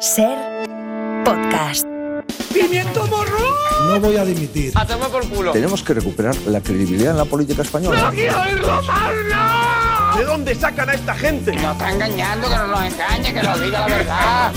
[0.00, 0.36] Ser
[1.24, 1.86] podcast.
[2.52, 3.38] ¡Pimiento morro!
[3.88, 4.72] No voy a dimitir.
[4.74, 5.52] A tomar por culo.
[5.52, 8.10] Tenemos que recuperar la credibilidad en la política española.
[8.10, 8.28] ¿De
[10.24, 11.54] dónde sacan a esta gente?
[11.54, 14.52] Nos está engañando, que no nos engañe, que nos diga la verdad.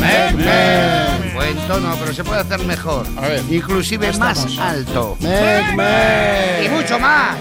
[0.00, 1.34] Ven, ven.
[1.34, 3.04] Buen tono, pero se puede hacer mejor.
[3.16, 5.16] A ver, Inclusive más alto.
[5.20, 6.64] Meg.
[6.64, 7.36] Y mucho más.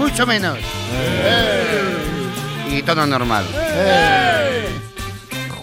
[0.00, 0.58] Mucho menos.
[2.70, 3.44] Y tono normal.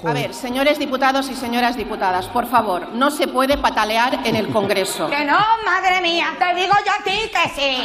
[0.05, 4.47] A ver, señores diputados y señoras diputadas, por favor, no se puede patalear en el
[4.49, 5.09] Congreso.
[5.09, 7.81] Que no, madre mía, te digo yo a ti que sí.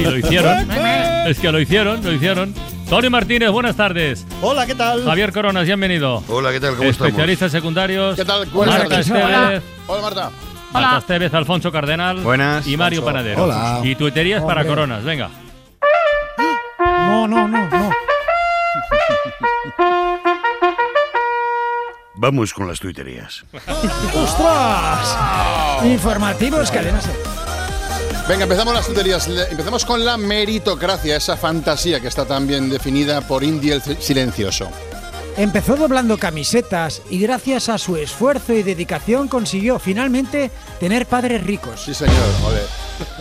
[0.00, 0.68] Y lo hicieron.
[1.26, 2.52] Es que lo hicieron, lo hicieron.
[2.88, 4.26] Tony Martínez, buenas tardes.
[4.40, 5.04] Hola, ¿qué tal?
[5.04, 6.22] Javier Coronas, bienvenido.
[6.28, 6.76] Hola, ¿qué tal?
[6.76, 7.10] ¿Cómo estamos?
[7.10, 8.16] Especialistas secundarios.
[8.16, 8.46] ¿Qué tal?
[8.46, 9.06] Buenas Marta tardes.
[9.06, 10.30] Estevez, Hola, Marta.
[10.72, 12.20] Marta Estevez, Alfonso Cardenal.
[12.20, 12.66] Buenas.
[12.66, 13.14] Y Mario Alfonso.
[13.18, 13.44] Panadero.
[13.44, 13.80] Hola.
[13.82, 14.64] Y tuiterías para.
[14.64, 15.30] Coronas, venga.
[16.78, 17.90] No, no, no, no.
[22.14, 23.44] Vamos con las tuiterías.
[24.14, 25.16] ¡Ostras!
[25.84, 27.08] Informativos, cadenas.
[28.28, 29.28] Venga, empezamos las tuterías.
[29.50, 34.70] Empezamos con la meritocracia, esa fantasía que está tan bien definida por Indy el Silencioso.
[35.36, 41.82] Empezó doblando camisetas y gracias a su esfuerzo y dedicación consiguió finalmente tener padres ricos.
[41.84, 42.14] Sí, señor.
[42.46, 42.60] ole.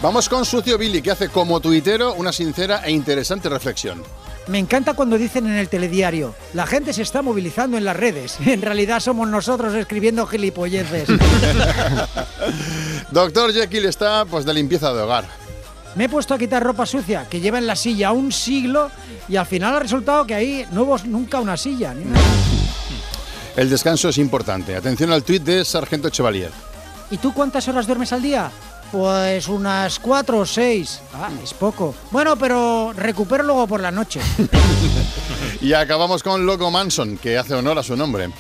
[0.02, 4.04] Vamos con Sucio Billy, que hace como tuitero una sincera e interesante reflexión.
[4.48, 8.38] Me encanta cuando dicen en el telediario, la gente se está movilizando en las redes.
[8.46, 11.08] En realidad somos nosotros escribiendo gilipolleces.
[13.12, 15.41] Doctor Jekyll está pues de limpieza de hogar.
[15.96, 18.90] Me he puesto a quitar ropa sucia que lleva en la silla un siglo
[19.28, 21.94] y al final ha resultado que ahí no hubo nunca una silla.
[21.94, 22.22] ni nada.
[23.58, 24.76] El descanso es importante.
[24.76, 26.52] Atención al tuit de Sargento Chevalier.
[27.10, 28.50] ¿Y tú cuántas horas duermes al día?
[28.92, 31.02] Pues unas cuatro o seis.
[31.14, 31.94] Ah, es poco.
[32.12, 34.22] Bueno, pero recupero luego por la noche.
[35.62, 38.32] Y acabamos con Loco Manson, que hace honor a su nombre.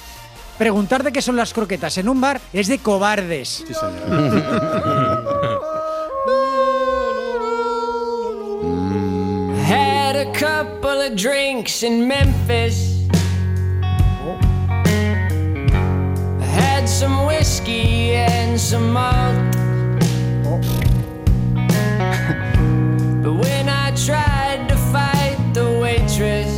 [0.58, 3.64] Preguntar de qué son las croquetas en un bar es de cobardes.
[3.68, 5.28] Sí, señor.
[10.62, 13.08] couple of drinks in Memphis.
[16.40, 19.56] I had some whiskey and some malt.
[23.24, 26.54] but when I tried to fight the waitress,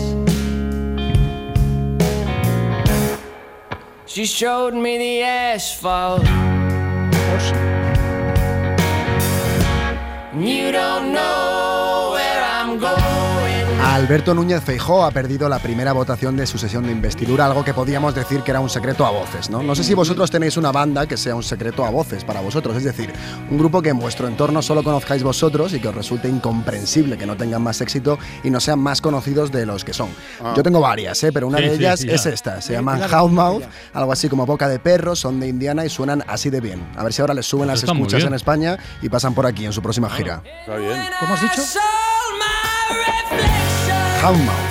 [4.05, 6.25] she showed me the asphalt.
[10.35, 11.42] You don't know.
[14.03, 17.73] Alberto Núñez Feijó ha perdido la primera votación de su sesión de investidura, algo que
[17.73, 19.63] podíamos decir que era un secreto a voces, ¿no?
[19.63, 22.75] No sé si vosotros tenéis una banda que sea un secreto a voces para vosotros,
[22.75, 23.13] es decir,
[23.49, 27.25] un grupo que en vuestro entorno solo conozcáis vosotros y que os resulte incomprensible que
[27.25, 30.09] no tengan más éxito y no sean más conocidos de los que son.
[30.43, 30.53] Ah.
[30.57, 31.31] Yo tengo varias, ¿eh?
[31.31, 33.69] pero una Sí, de ellas sí, es esta, se Sí, llaman claro, Housemouth, ya.
[33.93, 36.85] algo así como boca de perro, son de Indiana y suenan así de bien.
[36.97, 39.65] A ver si ahora les suben Pues las escuchas en España y pasan por aquí
[39.65, 40.43] en su próxima gira.
[40.59, 40.99] Está bien.
[41.21, 41.61] ¿Cómo has dicho?
[44.23, 44.62] Trauma.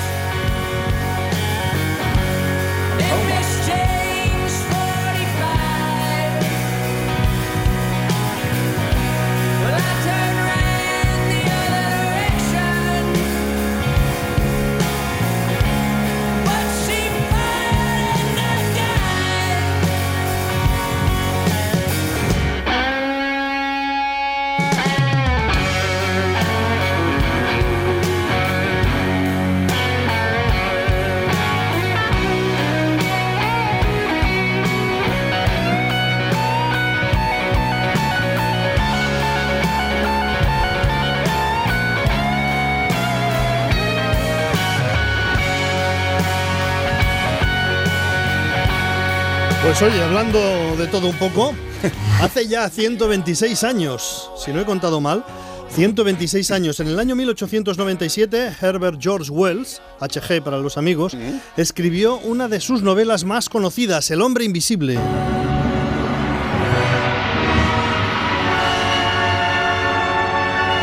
[49.63, 50.41] Pues oye, hablando
[50.77, 51.55] de todo un poco,
[52.21, 55.25] hace ya 126 años, si no he contado mal,
[55.71, 61.17] 126 años, en el año 1897, Herbert George Wells, HG para los amigos,
[61.57, 64.99] escribió una de sus novelas más conocidas, El hombre invisible.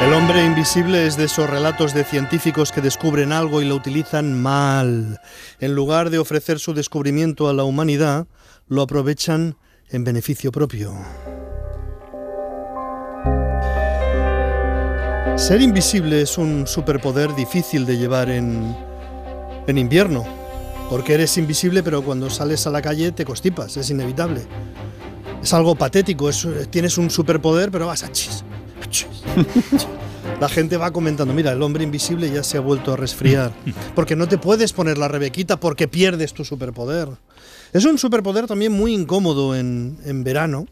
[0.02, 4.42] El hombre invisible es de esos relatos de científicos que descubren algo y lo utilizan
[4.42, 5.20] mal.
[5.60, 8.26] En lugar de ofrecer su descubrimiento a la humanidad,
[8.70, 9.56] lo aprovechan
[9.90, 10.94] en beneficio propio.
[15.36, 18.76] Ser invisible es un superpoder difícil de llevar en,
[19.68, 20.26] en invierno,
[20.90, 24.42] porque eres invisible pero cuando sales a la calle te constipas, es inevitable.
[25.42, 28.44] Es algo patético, es- tienes un superpoder pero vas a chis.
[28.90, 29.08] chis,
[29.72, 29.88] chis.
[30.42, 33.54] la gente va comentando, mira, el hombre invisible ya se ha vuelto a resfriar.
[33.96, 37.08] Porque no te puedes poner la rebequita porque pierdes tu superpoder.
[37.72, 40.66] Es un superpoder también muy incómodo en, en verano.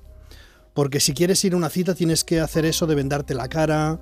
[0.74, 4.00] Porque si quieres ir a una cita tienes que hacer eso de vendarte la cara,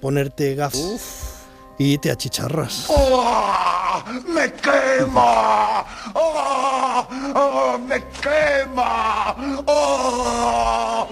[0.00, 1.46] ponerte gafas
[1.78, 2.84] y te achicharras.
[2.88, 4.02] ¡Oh!
[4.28, 5.84] ¡Me quema!
[6.14, 7.06] ¡Oh!
[7.34, 7.78] ¡Oh!
[7.78, 9.34] ¡Me quema!
[9.66, 11.06] ¡Oh!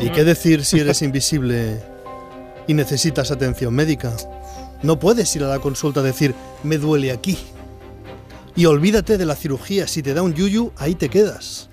[0.00, 1.82] ¿Y qué decir si eres invisible
[2.68, 4.12] y necesitas atención médica?
[4.82, 7.38] No puedes ir a la consulta a decir, me duele aquí.
[8.56, 11.68] Y olvídate de la cirugía, si te da un yuyu, ahí te quedas.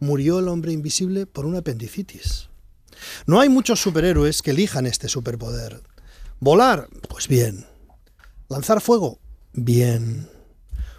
[0.00, 2.48] Murió el hombre invisible por una apendicitis.
[3.26, 5.82] No hay muchos superhéroes que elijan este superpoder.
[6.40, 7.66] Volar, pues bien.
[8.48, 9.18] Lanzar fuego,
[9.52, 10.28] bien.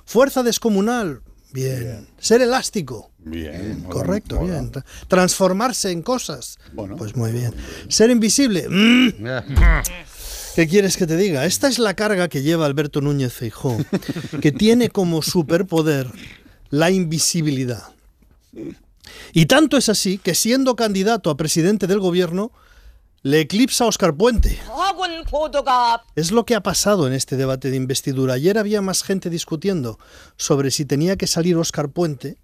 [0.06, 1.22] Fuerza descomunal,
[1.52, 2.08] bien.
[2.20, 3.84] Ser elástico, Bien.
[3.90, 4.72] correcto, bien.
[4.72, 6.58] Tra- Transformarse en cosas,
[6.98, 7.54] pues muy bien.
[7.90, 9.10] Ser invisible, mm.
[10.60, 11.46] ¿Qué quieres que te diga?
[11.46, 13.78] Esta es la carga que lleva Alberto Núñez Feijó,
[14.42, 16.12] que tiene como superpoder
[16.70, 17.94] la invisibilidad.
[19.32, 22.52] Y tanto es así que siendo candidato a presidente del gobierno,
[23.22, 24.60] le eclipsa a Oscar Puente.
[26.16, 28.34] Es lo que ha pasado en este debate de investidura.
[28.34, 29.98] Ayer había más gente discutiendo
[30.36, 32.38] sobre si tenía que salir Oscar Puente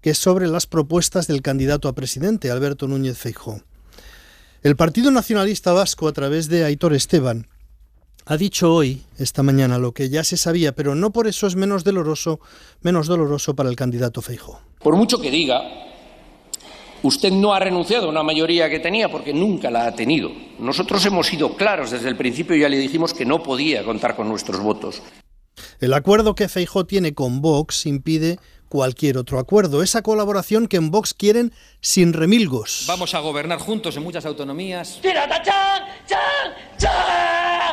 [0.00, 3.62] que sobre las propuestas del candidato a presidente, Alberto Núñez Feijó.
[4.64, 7.48] El Partido Nacionalista Vasco, a través de Aitor Esteban,
[8.24, 11.54] ha dicho hoy, esta mañana, lo que ya se sabía, pero no por eso es
[11.54, 12.40] menos doloroso,
[12.80, 14.62] menos doloroso para el candidato Feijó.
[14.78, 15.60] Por mucho que diga,
[17.02, 20.30] usted no ha renunciado a una mayoría que tenía porque nunca la ha tenido.
[20.58, 24.16] Nosotros hemos sido claros desde el principio y ya le dijimos que no podía contar
[24.16, 25.02] con nuestros votos.
[25.80, 28.38] El acuerdo que Feijó tiene con Vox impide
[28.68, 32.84] cualquier otro acuerdo, esa colaboración que en Vox quieren sin remilgos.
[32.88, 34.98] Vamos a gobernar juntos en muchas autonomías.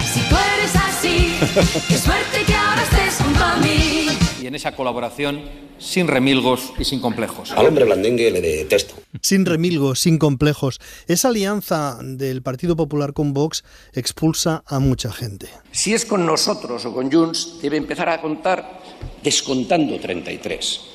[0.01, 1.39] Si tú eres así,
[1.88, 4.30] qué suerte que ahora estés junto a mí.
[4.41, 5.43] Y en esa colaboración,
[5.77, 7.51] sin remilgos y sin complejos.
[7.51, 8.95] Al hombre blandengue le detesto.
[9.21, 10.79] Sin remilgos, sin complejos.
[11.07, 15.47] Esa alianza del Partido Popular con Vox expulsa a mucha gente.
[15.71, 18.81] Si es con nosotros o con Junts, debe empezar a contar
[19.23, 20.90] descontando 33.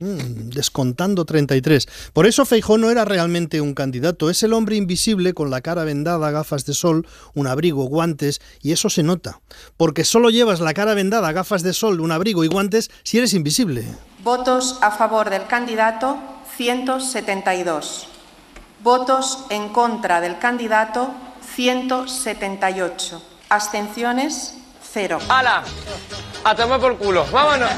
[0.00, 1.88] Mm, descontando 33.
[2.12, 5.82] Por eso Feijó no era realmente un candidato, es el hombre invisible con la cara
[5.82, 7.04] vendada, gafas de sol,
[7.34, 9.40] un abrigo, guantes, y eso se nota,
[9.76, 13.34] porque solo llevas la cara vendada, gafas de sol, un abrigo y guantes si eres
[13.34, 13.86] invisible.
[14.22, 16.16] Votos a favor del candidato
[16.56, 18.06] 172.
[18.84, 21.10] Votos en contra del candidato
[21.56, 23.20] 178.
[23.48, 24.57] Abstenciones
[24.92, 25.18] cero.
[25.28, 25.64] ¡Hala!
[26.44, 27.26] A tomar por culo.
[27.30, 27.70] ¡Vámonos!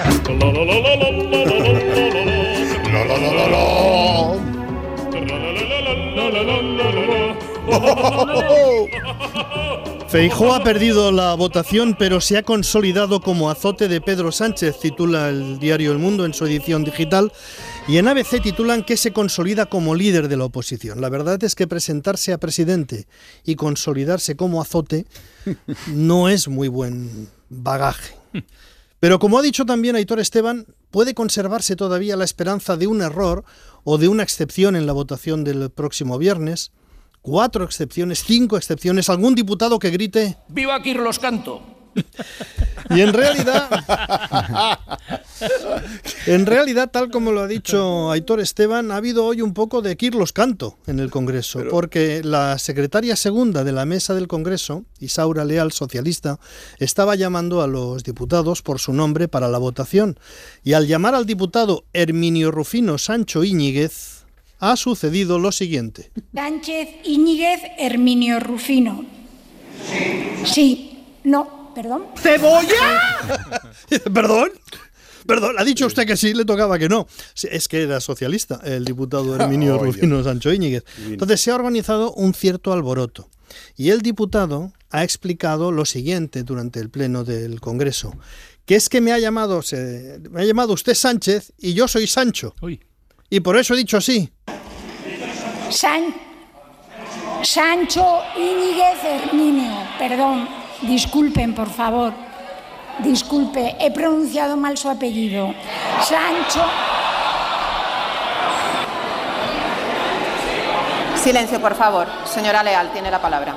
[10.11, 15.29] Feijó ha perdido la votación, pero se ha consolidado como azote de Pedro Sánchez, titula
[15.29, 17.33] el diario El Mundo en su edición digital,
[17.89, 21.01] y en ABC titulan que se consolida como líder de la oposición.
[21.01, 23.07] La verdad es que presentarse a presidente
[23.45, 25.07] y consolidarse como azote
[25.89, 28.15] no es muy buen bagaje.
[29.01, 33.45] Pero como ha dicho también Aitor Esteban, puede conservarse todavía la esperanza de un error
[33.83, 36.73] o de una excepción en la votación del próximo viernes.
[37.23, 41.80] Cuatro excepciones, cinco excepciones, algún diputado que grite ¡Viva Kirlos Canto!
[42.91, 43.69] Y en realidad,
[46.27, 49.97] en realidad, tal como lo ha dicho Aitor Esteban, ha habido hoy un poco de
[49.97, 55.45] Kirlos Canto en el Congreso, porque la secretaria segunda de la mesa del Congreso, Isaura
[55.45, 56.41] Leal, socialista,
[56.79, 60.19] estaba llamando a los diputados por su nombre para la votación.
[60.65, 64.25] Y al llamar al diputado Herminio Rufino Sancho Íñiguez,
[64.59, 66.11] ha sucedido lo siguiente.
[66.35, 69.05] Sánchez Íñiguez Herminio Rufino.
[70.45, 70.87] Sí.
[71.23, 72.07] No, perdón.
[72.17, 73.63] ¡Cebolla!
[74.15, 74.51] ¿Perdón?
[75.27, 77.07] Perdón, ha dicho usted que sí, le tocaba que no.
[77.43, 79.85] Es que era socialista, el diputado Herminio Oye.
[79.93, 80.85] Rufino Sancho Íñiguez.
[81.07, 83.29] Entonces se ha organizado un cierto alboroto.
[83.77, 88.13] Y el diputado ha explicado lo siguiente durante el pleno del Congreso.
[88.65, 92.07] Que es que me ha llamado, se- me ha llamado usted Sánchez y yo soy
[92.07, 92.55] Sancho.
[93.29, 94.31] Y por eso he dicho así.
[95.71, 96.15] San...
[97.43, 98.05] Sancho
[98.37, 99.73] Íñiguez Herminio.
[99.99, 100.49] Perdón.
[100.83, 102.13] Disculpen, por favor.
[102.99, 105.55] Disculpe, he pronunciado mal su apellido.
[106.03, 106.65] Sancho.
[111.17, 112.09] Silencio, por favor.
[112.25, 113.55] Señora Leal, tiene la palabra.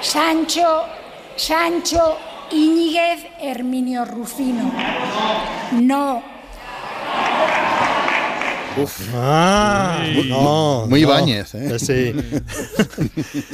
[0.00, 0.84] Sancho.
[1.36, 2.16] Sancho
[2.50, 4.70] Íñiguez Herminio Rufino.
[5.72, 6.33] No.
[9.14, 10.86] Ah, Muy- no.
[10.88, 11.08] muy no.
[11.08, 11.78] Ibáñez, ¿eh?
[11.78, 12.14] Sí.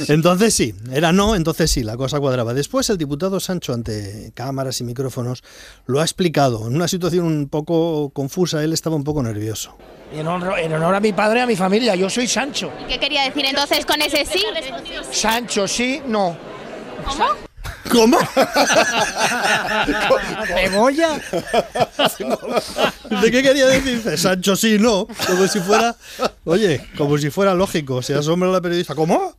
[0.11, 2.53] entonces sí, era no, entonces sí, la cosa cuadraba.
[2.53, 5.43] Después el diputado Sancho, ante cámaras y micrófonos,
[5.85, 6.67] lo ha explicado.
[6.67, 9.75] En una situación un poco confusa, él estaba un poco nervioso.
[10.13, 12.71] En honor, en honor a mi padre y a mi familia, yo soy Sancho.
[12.87, 14.43] ¿Qué quería decir entonces con ese sí?
[15.11, 16.35] Sancho, sí, no.
[17.05, 17.25] ¿Cómo?
[17.91, 18.17] ¿Cómo?
[20.47, 21.19] ¿Cebolla?
[23.21, 24.17] ¿De qué quería decir?
[24.17, 25.07] Sancho sí, no.
[25.27, 25.95] Como si fuera,
[26.45, 28.01] oye, como si fuera lógico.
[28.01, 28.95] Se asombra la periodista.
[28.95, 29.35] ¿Cómo?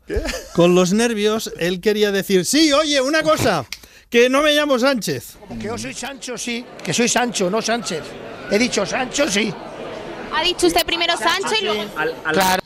[0.55, 3.65] Con los nervios, él quería decir, sí, oye, una cosa,
[4.11, 5.37] que no me llamo Sánchez.
[5.41, 6.65] Como que yo soy Sancho, sí.
[6.83, 8.03] Que soy Sancho, no Sánchez.
[8.51, 9.53] He dicho Sancho, sí.
[10.35, 11.85] Ha dicho usted primero Sancho y luego...
[12.33, 12.63] Claro.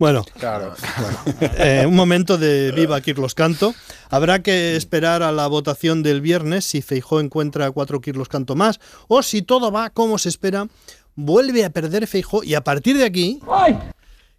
[0.00, 0.74] Bueno, Claro.
[1.58, 3.74] eh, un momento de viva Kirlos Canto.
[4.08, 8.80] Habrá que esperar a la votación del viernes si Feijó encuentra cuatro Kirlos Canto más
[9.08, 10.68] o si todo va como se espera,
[11.16, 13.40] vuelve a perder Feijó y a partir de aquí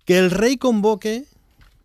[0.06, 1.25] que el rey convoque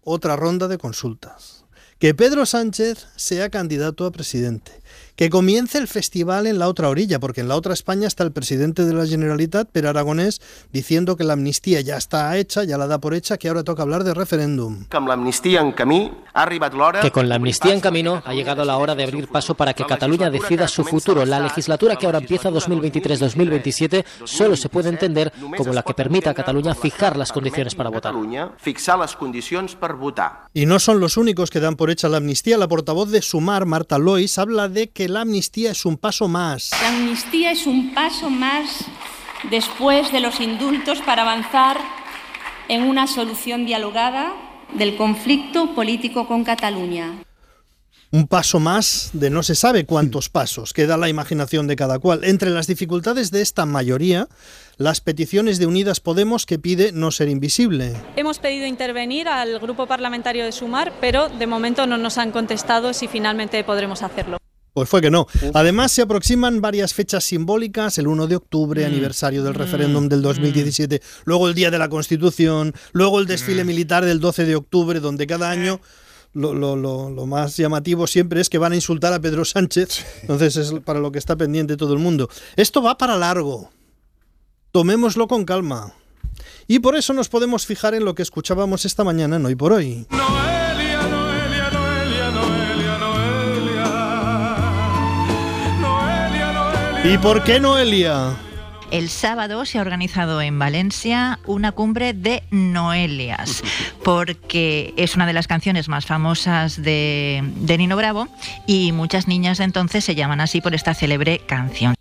[0.04, 1.66] otra ronda de consultas.
[1.98, 4.72] Que Pedro Sánchez sea candidato a presidente.
[5.16, 8.32] Que comience el festival en la otra orilla, porque en la otra España está el
[8.32, 10.42] presidente de la Generalitat, Per Aragonés,
[10.72, 13.82] diciendo que la amnistía ya está hecha, ya la da por hecha, que ahora toca
[13.82, 14.84] hablar de referéndum.
[14.84, 15.60] que con la amnistía
[17.72, 21.24] en camino ha llegado la hora de abrir paso para que Cataluña decida su futuro.
[21.24, 26.34] La legislatura que ahora empieza 2023-2027 solo se puede entender como la que permita a
[26.34, 28.12] Cataluña fijar las condiciones para votar.
[28.12, 30.48] Catalunya fixar les condicions per votar.
[30.52, 32.58] Y no son los únicos que dan por hecha la amnistía.
[32.58, 36.70] La portavoz de Sumar, Marta Lois, habla de que la amnistía es un paso más.
[36.82, 38.84] La amnistía es un paso más
[39.50, 41.78] después de los indultos para avanzar
[42.68, 44.32] en una solución dialogada
[44.74, 47.12] del conflicto político con Cataluña.
[48.12, 52.22] Un paso más de no se sabe cuántos pasos, queda la imaginación de cada cual.
[52.22, 54.28] Entre las dificultades de esta mayoría,
[54.76, 57.94] las peticiones de Unidas Podemos que pide no ser invisible.
[58.14, 62.94] Hemos pedido intervenir al grupo parlamentario de Sumar, pero de momento no nos han contestado
[62.94, 64.38] si finalmente podremos hacerlo.
[64.76, 65.26] Pues fue que no.
[65.54, 71.00] Además, se aproximan varias fechas simbólicas, el 1 de octubre, aniversario del referéndum del 2017,
[71.24, 75.26] luego el Día de la Constitución, luego el desfile militar del 12 de octubre, donde
[75.26, 75.80] cada año
[76.34, 80.04] lo, lo- lo- lo más llamativo siempre es que van a insultar a Pedro Sánchez.
[80.20, 82.28] Entonces es para lo que está pendiente todo el mundo.
[82.56, 83.70] Esto va para largo.
[84.72, 85.94] Tomémoslo con calma.
[86.68, 89.72] Y por eso nos podemos fijar en lo que escuchábamos esta mañana en Hoy por
[89.72, 90.06] Hoy.
[97.08, 98.34] ¿Y por qué Noelia?
[98.90, 103.62] El sábado se ha organizado en Valencia una cumbre de Noelias,
[104.04, 108.26] porque es una de las canciones más famosas de, de Nino Bravo
[108.66, 111.94] y muchas niñas de entonces se llaman así por esta célebre canción.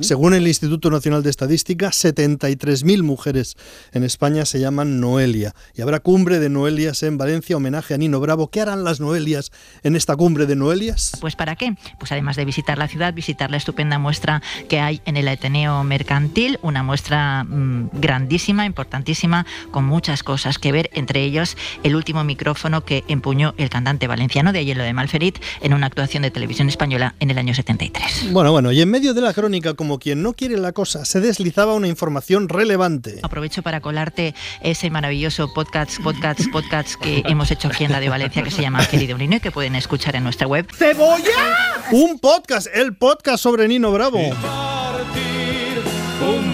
[0.00, 3.56] Según el Instituto Nacional de Estadística, 73.000 mujeres
[3.92, 5.54] en España se llaman Noelia.
[5.74, 8.48] Y habrá cumbre de Noelias en Valencia, homenaje a Nino Bravo.
[8.48, 9.52] ¿Qué harán las Noelias
[9.82, 11.12] en esta cumbre de Noelias?
[11.20, 11.76] Pues ¿para qué?
[11.98, 15.84] Pues además de visitar la ciudad, visitar la estupenda muestra que hay en el Ateneo
[15.84, 22.24] Mercantil, una muestra mm, grandísima, importantísima, con muchas cosas que ver, entre ellos el último
[22.24, 26.68] micrófono que empuñó el cantante valenciano de Ayelo de Malferit en una actuación de televisión
[26.68, 28.32] española en el año 73.
[28.32, 31.20] Bueno, bueno, y en medio de la crónica, como quien no quiere la cosa, se
[31.20, 33.18] deslizaba una información relevante.
[33.22, 38.42] Aprovecho para colarte ese maravilloso podcast, podcast, podcast que hemos hecho aquí en Radio Valencia
[38.42, 40.66] que se llama Querido Nino y que pueden escuchar en nuestra web.
[40.72, 41.84] ¡Cebolla!
[41.90, 44.18] Un podcast, el podcast sobre Nino Bravo.
[44.18, 44.30] Un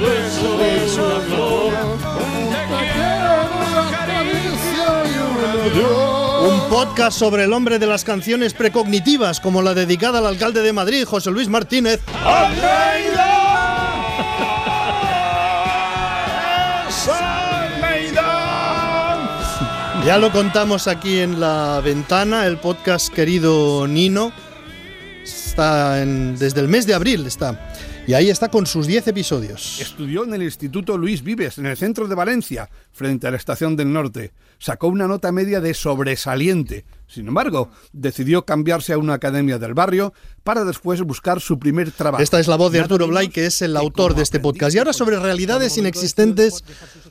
[0.00, 1.72] beso de una flor,
[6.42, 10.72] Un podcast sobre el hombre de las canciones precognitivas, como la dedicada al alcalde de
[10.72, 12.00] Madrid, José Luis Martínez.
[20.04, 24.32] Ya lo contamos aquí en la ventana, el podcast querido Nino.
[25.22, 27.72] Está en- desde el mes de abril, está.
[28.04, 29.80] Y ahí está con sus 10 episodios.
[29.80, 33.76] Estudió en el Instituto Luis Vives, en el centro de Valencia, frente a la Estación
[33.76, 34.32] del Norte.
[34.58, 36.84] Sacó una nota media de sobresaliente.
[37.12, 40.14] Sin embargo, decidió cambiarse a una academia del barrio
[40.44, 42.22] para después buscar su primer trabajo.
[42.22, 44.74] Esta es la voz de Arturo Blay, que es el autor de este podcast.
[44.74, 46.64] Y ahora sobre realidades inexistentes,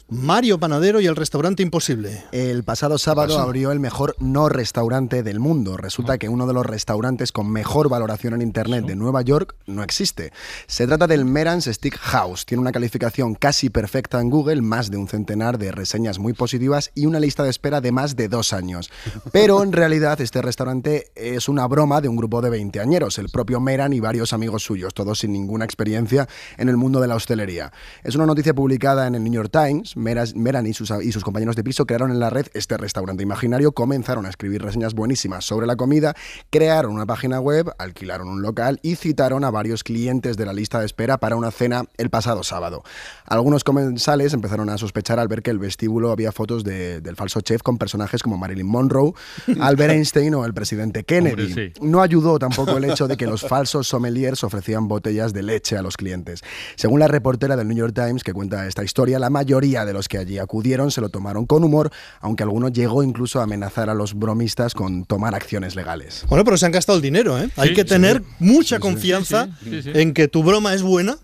[0.10, 2.24] Mario Panadero y el restaurante imposible.
[2.32, 5.78] El pasado sábado abrió el mejor no restaurante del mundo.
[5.78, 9.84] Resulta que uno de los restaurantes con mejor valoración en Internet de Nueva York no
[9.84, 10.34] existe.
[10.66, 12.48] Se trata del Meran's Stick House.
[12.48, 16.92] Tiene una calificación casi perfecta en Google, más de un centenar de reseñas muy positivas
[16.96, 18.90] y una lista de espera de más de dos años.
[19.32, 23.28] Pero en realidad realidad este restaurante es una broma de un grupo de veinteañeros, el
[23.28, 27.16] propio Meran y varios amigos suyos, todos sin ninguna experiencia en el mundo de la
[27.16, 27.74] hostelería.
[28.02, 29.98] Es una noticia publicada en el New York Times.
[29.98, 33.74] Meran y sus, y sus compañeros de piso crearon en la red este restaurante imaginario,
[33.74, 36.16] comenzaron a escribir reseñas buenísimas sobre la comida,
[36.50, 40.80] crearon una página web, alquilaron un local y citaron a varios clientes de la lista
[40.80, 42.82] de espera para una cena el pasado sábado.
[43.26, 47.42] Algunos comensales empezaron a sospechar al ver que el vestíbulo había fotos de- del falso
[47.42, 49.12] chef con personajes como Marilyn Monroe,
[49.60, 51.46] Albert Einstein o el presidente Kennedy.
[51.46, 51.82] Hombre, sí.
[51.82, 55.82] No ayudó tampoco el hecho de que los falsos sommeliers ofrecían botellas de leche a
[55.82, 56.42] los clientes.
[56.76, 60.08] Según la reportera del New York Times que cuenta esta historia, la mayoría de los
[60.08, 63.94] que allí acudieron se lo tomaron con humor, aunque alguno llegó incluso a amenazar a
[63.94, 66.26] los bromistas con tomar acciones legales.
[66.28, 67.50] Bueno, pero se han gastado el dinero, ¿eh?
[67.58, 67.88] Hay Sí, que sí.
[67.88, 68.80] tener mucha Sí, sí.
[68.82, 69.82] confianza Sí, sí.
[69.82, 70.00] Sí, sí.
[70.00, 71.18] en que tu broma es buena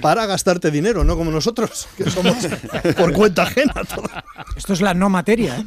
[0.00, 2.36] para gastarte dinero, no como nosotros, que somos
[2.96, 3.74] por cuenta ajena.
[3.92, 4.04] todo.
[4.56, 5.64] Esto es la no materia, ¿eh?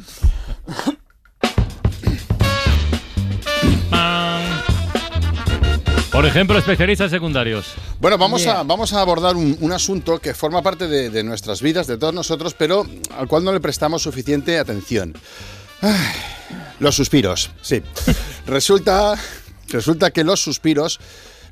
[6.22, 7.74] Por ejemplo, especialistas secundarios.
[7.98, 8.60] Bueno, vamos, Yeah.
[8.60, 11.98] a, vamos a abordar un, un asunto que forma parte de, de nuestras vidas, de
[11.98, 12.86] todos nosotros, pero
[13.18, 15.14] al cual no le prestamos suficiente atención.
[15.80, 15.98] Ay,
[16.78, 17.82] los suspiros, sí.
[18.46, 19.18] resulta,
[19.68, 21.00] resulta que los suspiros,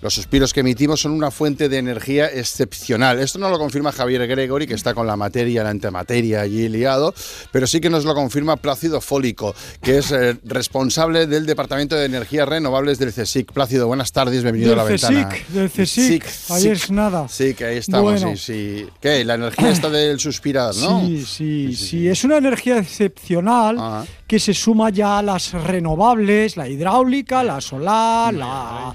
[0.02, 3.18] los suspiros que emitimos son una fuente de energía excepcional.
[3.20, 7.12] Esto no lo confirma Javier Gregory, que está con la materia, la antimateria allí liado,
[7.52, 12.06] pero sí que nos lo confirma Plácido Fólico, que es eh, responsable del Departamento de
[12.06, 13.52] Energías Renovables del CSIC.
[13.52, 15.28] Plácido, buenas tardes, bienvenido Del a la ventana.
[15.28, 16.26] CSIC, del CSIC.
[16.50, 17.28] Ahí es nada.
[17.28, 18.36] Sí, que ahí estamos, Bueno.
[18.36, 18.86] sí, sí.
[19.00, 19.24] ¿Qué?
[19.24, 21.00] La energía está del suspirar, ¿no?
[21.06, 24.04] Sí, sí, sí, Es una energía excepcional Ah.
[24.26, 28.94] que se suma ya a las renovables, la hidráulica, la solar, la,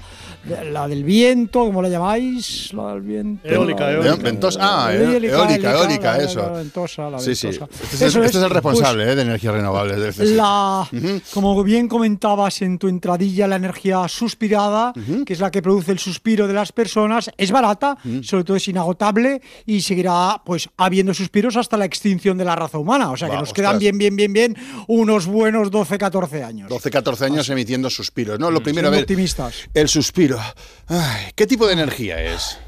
[0.72, 2.72] la del viento, ¿cómo la llamáis?
[2.72, 3.48] La del viento.
[3.48, 4.16] Eólica, eólica.
[4.16, 6.40] Ventosa, ah, la eólica, eólica, eólica, la- eso.
[6.42, 7.48] La ventosa, la Sí, sí.
[7.48, 7.68] ventosa.
[7.82, 10.36] Este es, Eso el, este es el pues, responsable eh, de energías renovables CSIC.
[10.36, 10.88] La,
[11.34, 14.92] como bien comentabas en tu entradilla, la energía suspirada,
[15.24, 18.68] que es la que produce el suspiro de las personas, es barata, sobre todo es
[18.68, 23.10] inagotable y seguirá pues habiendo suspiros hasta la extinción de la raza humana.
[23.10, 23.80] O sea que Va, nos quedan ostras.
[23.80, 24.56] bien, bien, bien, bien
[24.88, 26.68] unos buenos 12, 14 años.
[26.68, 28.50] 12, 14 años emitiendo suspiros, ¿no?
[28.50, 29.54] Lo primero, a ver, optimistas.
[29.74, 30.35] el suspiro.
[30.88, 32.58] Ay, ¿Qué tipo de energía es?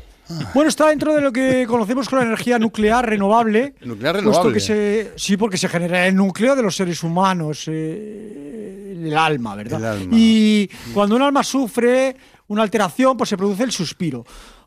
[0.53, 3.75] Bueno, está dentro de lo que conocemos como la energía nuclear renovable.
[3.81, 4.55] Nuclear puesto renovable.
[4.55, 9.55] que se, sí, porque se genera el núcleo de los seres humanos, eh, el alma,
[9.55, 9.81] ¿verdad?
[9.81, 10.17] El alma.
[10.17, 12.15] Y cuando un alma sufre
[12.49, 14.27] una alteración, pues se produce el suspiro.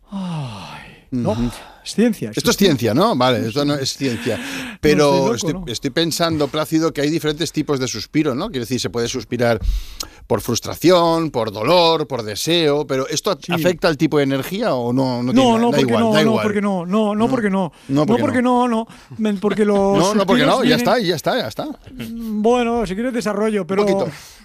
[0.09, 1.51] Ay, no,
[1.85, 2.31] es ciencia.
[2.35, 3.15] Esto es ciencia, ¿no?
[3.15, 4.39] Vale, esto no es ciencia.
[4.79, 5.71] Pero No, estoy estoy, loco, ¿no?
[5.71, 8.49] estoy pensando, Plácido, que hay diferentes tipos de suspiro, ¿no?
[8.49, 9.59] Quiero decir, se puede suspirar
[10.31, 15.21] por frustración, por dolor, por deseo, pero ¿esto afecta al tipo de energía o no?
[15.21, 16.43] No, No, no, da porque igual, no, da no, igual.
[16.43, 17.73] porque no, no, no, porque no.
[17.89, 18.87] No, porque porque no, no.
[19.41, 21.67] Porque los No, no, porque no, suspiros ya vienen- está, ya está, ya está.
[22.41, 23.85] Bueno, si quieres desarrollo, pero,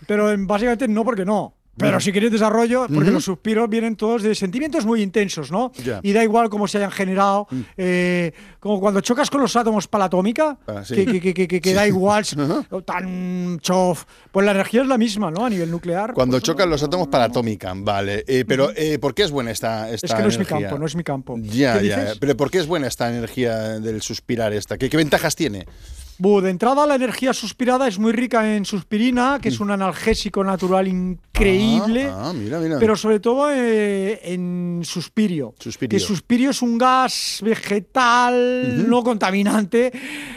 [0.09, 1.55] pero en- básicamente no porque no.
[1.79, 2.01] Pero Mm.
[2.01, 3.11] si quieres desarrollo, porque Ujú.
[3.13, 5.73] los suspiros vienen todos de sentimientos muy intensos, ¿no?
[5.85, 6.01] Ya.
[6.03, 7.47] Y da igual cómo se hayan generado.
[7.77, 10.95] eh, como cuando chocas con los átomos para la atómica, Ah, sí.
[10.95, 11.89] que, que- que- que- que da Sí.
[11.89, 12.25] igual,
[12.71, 14.05] o tan chof.
[14.33, 15.45] Pues la energía es la misma, ¿no?
[15.45, 16.13] A nivel nuclear.
[16.15, 18.25] Cuando chocan los átomos paratómica, vale.
[18.27, 20.69] Eh, pero, eh, ¿por qué es buena esta, esta Es que no es mi energía?
[20.69, 21.37] campo, no es mi campo.
[21.41, 22.13] Ya, ¿Qué ya.
[22.19, 24.79] Pero ¿por qué es buena esta energía del suspirar esta?
[24.79, 25.67] ¿Qué, qué ventajas tiene?
[26.19, 30.43] Bu, de entrada, la energía suspirada es muy rica en suspirina, que es un analgésico
[30.43, 32.07] natural increíble.
[32.07, 32.11] Mm.
[32.11, 32.79] Ah, ah, mira, mira.
[32.79, 35.55] Pero sobre todo eh, en suspirio.
[35.59, 35.97] Suspirio.
[35.97, 39.93] Que suspirio es un gas vegetal no contaminante,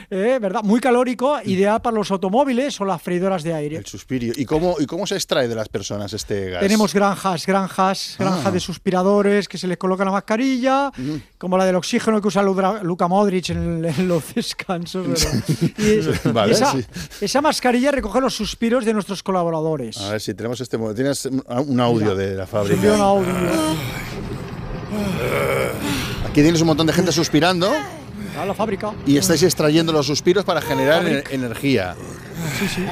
[0.10, 0.64] eh, ¿verdad?
[0.64, 3.78] Muy calórico, ideal para los automóviles o las freidoras de aire.
[3.78, 4.34] El suspirio.
[4.36, 6.62] ¿Y cómo, ¿Y cómo se extrae de las personas este gas?
[6.62, 8.52] Tenemos granjas, granjas, granjas Ah.
[8.52, 10.92] de suspiradores que se les coloca la mascarilla,
[11.38, 15.08] como la del oxígeno que usa Luka Modric en, en los descansos.
[15.08, 15.44] ¿verdad?
[15.78, 16.86] Y, es- Vale, y esa, sí.
[17.22, 19.98] esa mascarilla recoge los suspiros de nuestros colaboradores.
[19.98, 20.78] A ver si tenemos este.
[20.78, 23.04] mo- Tienes un audio de la Envío un fábrica.
[23.04, 23.34] audio.
[26.26, 27.72] Aquí tienes un montón de gente suspirando
[28.40, 28.94] A la fábrica.
[29.06, 31.96] y estáis extrayendo los suspiros para generar ener- energía.
[32.60, 32.86] Sí, sí.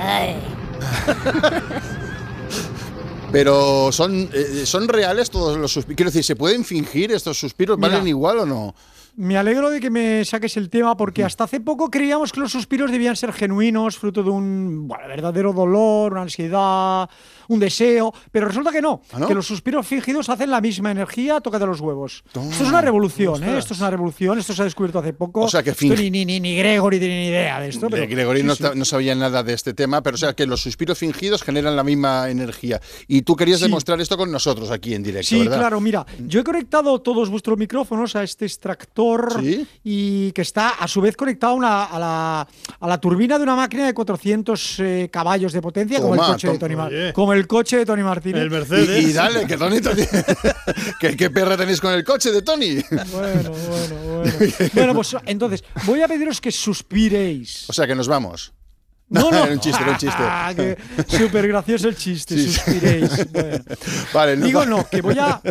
[3.32, 5.98] Pero son, eh, son reales todos los suspiros.
[5.98, 7.78] Quiero decir, ¿se pueden fingir estos suspiros?
[7.78, 8.10] ¿Valen Mira.
[8.10, 8.74] igual o no?
[9.20, 12.52] Me alegro de que me saques el tema porque hasta hace poco creíamos que los
[12.52, 17.10] suspiros debían ser genuinos, fruto de un bueno, verdadero dolor, una ansiedad,
[17.50, 19.28] un deseo, pero resulta que no, ¿Ah, no?
[19.28, 22.24] que los suspiros fingidos hacen la misma energía, toca de los huevos.
[22.28, 23.58] Esto es una revolución, ¿eh?
[23.58, 25.42] Esto es una revolución, esto se ha descubierto hace poco.
[25.42, 27.88] O sea, que Esto ni, ni, ni, ni Gregory tiene ni idea de esto.
[27.90, 30.98] Pero, Gregory no, sí, sabía nada de este tema, pero o sea que los suspiros
[30.98, 32.82] fingidos generan la misma energía.
[33.08, 33.66] Y tú querías Sí.
[33.66, 35.58] demostrar esto con nosotros aquí en directo, Sí, ¿verdad?
[35.60, 39.42] claro, mira, yo he conectado todos vuestros micrófonos a este extractor
[39.84, 42.48] y que está a su vez conectado a, una- a la,
[42.80, 46.32] a la turbina de una máquina de 400 eh, caballos de potencia, como el Toma,
[46.34, 46.58] coche de.
[46.58, 46.76] Tony
[47.14, 48.48] como el coche de Tony Martínez.
[48.72, 50.06] Y, y dale, que Tony, Tony-
[51.00, 52.78] ¿Qué, qué perra tenéis con el coche de Tony?
[53.12, 54.32] Bueno, bueno, bueno.
[54.74, 57.70] Bueno, pues entonces, voy a pediros que suspiréis.
[57.70, 58.54] O sea que nos vamos.
[59.10, 59.38] No, no.
[59.46, 60.18] era un chiste, era un chiste.
[60.20, 60.54] Ah,
[61.08, 62.52] súper gracioso el chiste, Sí.
[62.54, 63.10] suspiréis.
[63.32, 63.64] Bueno.
[64.14, 65.42] Vale, nos Digo va- no, que voy a,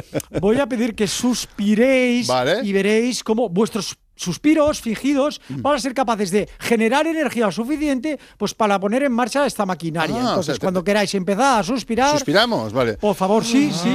[0.41, 2.61] voy a pedir que suspiréis Vale.
[2.63, 5.63] y veréis cómo vuestros suspiros fingidos Mm.
[5.63, 10.17] van a ser capaces de generar energía suficiente pues para poner en marcha esta maquinaria.
[10.17, 12.95] Ah, o Entonces, te- cuando queráis empezar a suspirar, Suspiramos, vale.
[12.95, 13.95] por favor, sí, sí.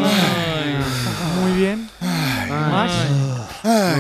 [1.42, 1.90] Muy bien.
[2.50, 2.92] Más.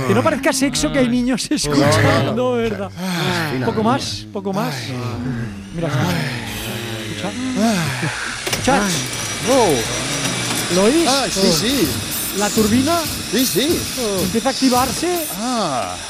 [0.07, 2.89] Que no parezca sexo que hay niños escuchando, ¿verdad?
[3.57, 4.73] Un poco más, poco más.
[5.75, 7.31] Mira, escucha.
[8.51, 8.81] Escucha.
[10.75, 11.07] ¿Lo oís?
[11.07, 11.87] Ah, sí, sí.
[12.37, 12.97] La turbina
[13.31, 13.79] Sí, sí.
[14.23, 15.19] empieza a activarse.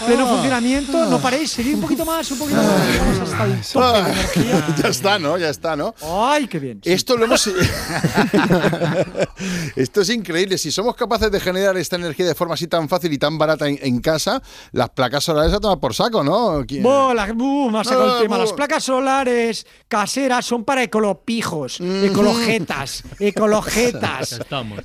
[0.06, 0.30] Pleno Ah.
[0.30, 1.06] funcionamiento.
[1.06, 3.00] No paréis, seguid un poquito más, un poquito más.
[3.00, 4.76] Vamos hasta el tope de energía.
[4.84, 5.38] ya está, ¿no?
[5.38, 5.96] Ya está, ¿no?
[6.04, 6.80] Ay, qué bien.
[6.84, 7.48] Esto lo hemos.
[9.76, 10.58] Esto es increíble.
[10.58, 13.68] Si somos capaces de generar esta energía de forma así tan fácil y tan barata
[13.68, 16.64] en, en casa, las placas solares a tomar por saco, ¿no?
[16.68, 18.38] ¿Quién- Bola, uh, me ha sacado Ah, el tema.
[18.38, 24.32] Las placas solares caseras son para ecolopijos, ecologetas, ecologetas.
[24.42, 24.80] Ya estamos.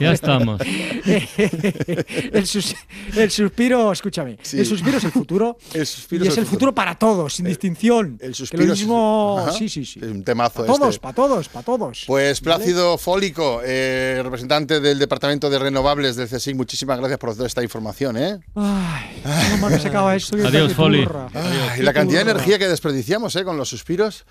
[0.00, 0.53] Ya estamos.
[2.32, 2.74] el, sus-
[3.16, 4.58] el suspiro, escúchame, Sí.
[4.60, 8.18] el suspiro es el futuro El suspiro y es el futuro para todos, sin distinción.
[8.20, 10.00] El que suspiro lo es- mismo, sí, sí, sí.
[10.02, 11.00] Es un temazo Para todos, este.
[11.00, 12.04] para todos, para todos.
[12.06, 17.46] Pues Plácido Fólico, eh, representante del Departamento de Renovables del CSIC, muchísimas gracias por toda
[17.46, 18.38] esta información, ¿eh?
[18.54, 20.36] Ay, mal que se acaba esto.
[20.36, 21.06] que Adiós, Foli.
[21.34, 23.44] Ay, y la cantidad de energía que desperdiciamos, ¿eh?
[23.44, 24.24] Con los suspiros.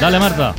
[0.00, 0.54] Dale, Marta.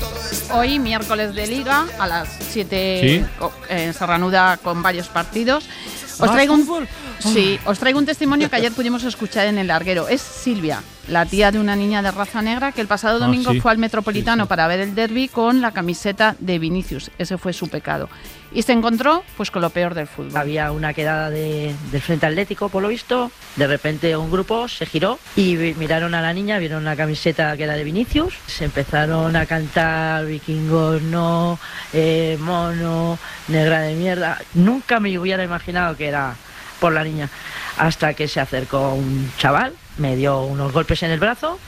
[0.53, 3.25] Hoy, miércoles de Liga, a las 7 Sí.
[3.69, 5.65] eh, se reanuda con varios partidos.
[6.13, 6.87] Os ¿Más traigo, un,
[7.19, 10.07] sí, os traigo un testimonio que ayer pudimos escuchar en el larguero.
[10.09, 13.51] Es Silvia, la tía de una niña de raza negra que el pasado Ah, domingo
[13.51, 13.59] sí.
[13.61, 17.11] fue al Metropolitano para ver el derby con la camiseta de Vinicius.
[17.17, 18.09] Ese fue su pecado.
[18.51, 20.35] Y se encontró pues con lo peor del fútbol.
[20.35, 23.31] Había una quedada de- del Frente Atlético, por lo visto.
[23.55, 27.63] De repente un grupo se giró y miraron a la niña, vieron una camiseta que
[27.65, 28.33] era de Vinicius.
[28.47, 31.59] Se empezaron a cantar vikingos, no,
[31.93, 33.19] eh, mono,
[33.49, 34.39] negra de mierda.
[34.55, 36.33] Nunca me hubiera imaginado que era
[36.79, 37.29] por la niña.
[37.77, 41.59] Hasta que se acercó un chaval, me dio unos golpes en el brazo.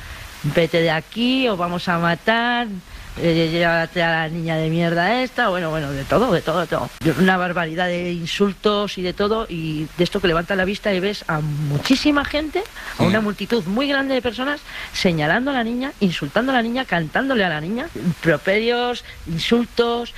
[0.43, 2.67] Vete de aquí o vamos a matar.
[3.21, 6.67] eh, llévate a la niña de mierda esta, bueno, bueno, de todo, de todo, de
[6.67, 6.89] todo.
[7.19, 10.99] Una barbaridad de insultos y de todo, y de esto que levanta la vista y
[10.99, 12.63] ves a muchísima gente,
[12.97, 14.61] a una multitud muy grande de personas,
[14.93, 17.87] señalando a la niña, insultando a la niña, cantándole a la niña,
[18.21, 20.13] properios, insultos,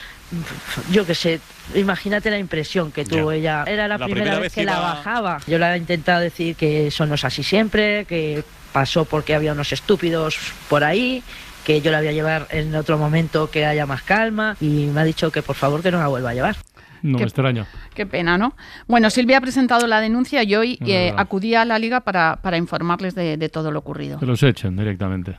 [0.92, 1.40] yo qué sé,
[1.76, 3.38] imagínate la impresión que tuvo Ya.
[3.38, 3.64] ella.
[3.68, 5.40] Era la, La primera, primera vez que la bajaba.
[5.48, 9.52] Yo le he intentado decir que eso no es así siempre, que pasó porque había
[9.54, 10.38] unos estúpidos
[10.70, 11.22] por ahí,
[11.64, 15.02] que yo la voy a llevar en otro momento que haya más calma y me
[15.02, 16.56] ha dicho que por favor que no la vuelva a llevar.
[17.04, 17.68] No Qué- me extraña.
[17.94, 18.56] Qué pena, ¿no?
[18.88, 22.58] Bueno, Silvia ha presentado la denuncia y hoy eh, acudía a la liga para, para
[22.58, 24.20] informarles de, de todo lo ocurrido.
[24.20, 25.38] Que los echen directamente.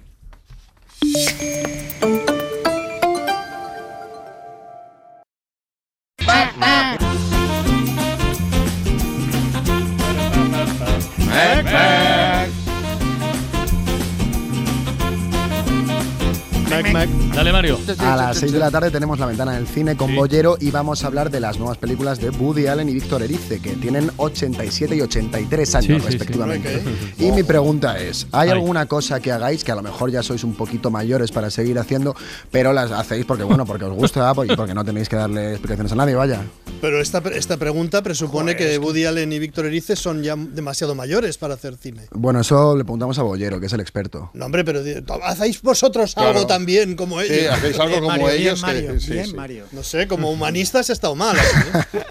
[17.35, 17.79] Dale, Mario.
[17.99, 21.03] A las 6 de la tarde tenemos la ventana del cine con Bollero y vamos
[21.03, 24.95] a hablar de las nuevas películas de Woody Allen y Víctor Erice, que tienen 87
[24.95, 26.05] y 83 años Sí, sí, sí.
[26.19, 26.83] respectivamente.
[27.19, 28.53] Y mi pregunta es, ¿hay Ay.
[28.53, 31.77] alguna cosa que hagáis que a lo mejor ya sois un poquito mayores para seguir
[31.81, 32.15] haciendo,
[32.53, 35.91] pero las hacéis porque bueno, porque os gusta y porque no tenéis que darle explicaciones
[35.91, 36.41] a nadie, vaya?
[36.81, 41.37] Pero esta, esta pregunta presupone que Woody Allen y Víctor Erice son ya demasiado mayores
[41.37, 42.03] para hacer cine.
[42.13, 44.31] Bueno, eso le preguntamos a Bollero, que es el experto.
[44.35, 44.81] No, hombre, pero
[45.25, 46.31] hacéis vosotros Claro.
[46.31, 47.53] algo también como Sí, ellos.
[47.55, 49.01] hacéis algo Bien, como Mario, ellos Bien, que- Mario.
[49.01, 49.35] sí, bien, sí.
[49.35, 49.67] Mario.
[49.73, 51.37] No sé, como humanista has estado mal.
[51.37, 52.03] ¿eh?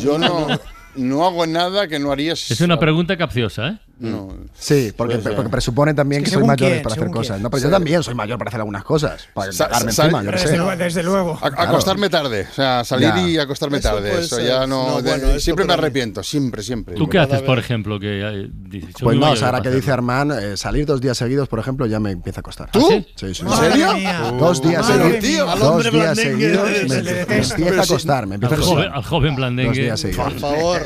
[0.00, 0.46] Yo no,
[0.94, 2.50] no hago nada que no harías.
[2.50, 3.78] Es una pregunta capciosa, ¿eh?
[3.98, 4.28] No.
[4.58, 5.34] Sí, porque, Puede ser.
[5.36, 7.36] porque presupone también Es que, que soy mayor quién, para hacer cosas.
[7.36, 7.42] quién.
[7.44, 9.26] No, pero yo también soy mayor para hacer algunas cosas.
[9.32, 10.44] Para Sa- encima, yo qué sé.
[10.44, 11.38] Desde, luego- desde luego.
[11.40, 13.26] A- Acostarme tarde, o sea, salir Ya.
[13.28, 14.20] y acostarme Eso tarde.
[14.20, 14.46] Eso ser.
[14.48, 14.86] ya no.
[14.88, 16.94] No, de- bueno, esto siempre me arrepiento, siempre, siempre.
[16.94, 17.98] ¿Tú qué haces, por ejemplo?
[17.98, 21.58] Que eh, dices, Pues no, ahora que dice Armand, eh, salir dos días seguidos, por
[21.58, 22.70] ejemplo, ya me empieza a costar.
[22.70, 22.86] ¿Tú?
[22.88, 23.34] Sí, sí.
[23.34, 23.42] sí.
[23.46, 23.88] ¿En serio?
[24.38, 25.58] Dos días seguidos.
[25.58, 28.26] Dos días seguidos se me, empieza a costar.
[28.92, 29.82] Al joven, Dos blandengue.
[29.82, 30.32] días seguidos.
[30.32, 30.82] Por favor.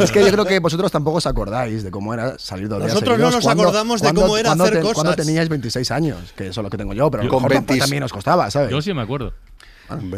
[0.00, 2.92] Es que yo creo que vosotros tampoco os acordáis de cómo era salir dos días
[2.94, 5.16] Nosotros no nos ¿Cuándo- acordamos de cómo era hacer te- Cuando cosas.
[5.16, 7.52] teníais 26 años, que eso es lo que tengo yo, pero a lo Con mejor
[7.52, 8.70] 20 también os costaba, ¿sabes?
[8.70, 9.32] Yo sí me acuerdo.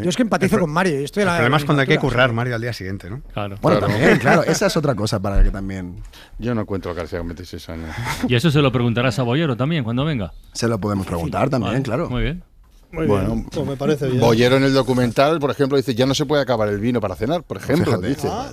[0.02, 1.00] Yo es que empatizo con Mario.
[1.00, 3.22] yo Estoy El la problema es cuando hay que currar, Mario, al día siguiente, ¿no?
[3.32, 3.56] Claro.
[3.60, 3.92] Bueno, Claro.
[3.92, 5.96] también, claro, esa es otra cosa para que también
[6.38, 7.90] Yo no cuento García con 26 años.
[8.28, 10.32] Y eso se lo preguntarás a Boyero también cuando venga.
[10.52, 12.08] se lo podemos preguntar también, Vale, claro.
[12.08, 12.44] Muy bien.
[12.92, 13.46] Muy Bueno, bien.
[13.46, 14.20] Pues me parece bien.
[14.20, 17.16] Bollero en el documental, por ejemplo, dice: Ya no se puede acabar el vino para
[17.16, 17.86] cenar, por ejemplo.
[17.86, 18.06] Fíjate.
[18.06, 18.28] Dice.
[18.30, 18.52] Ah.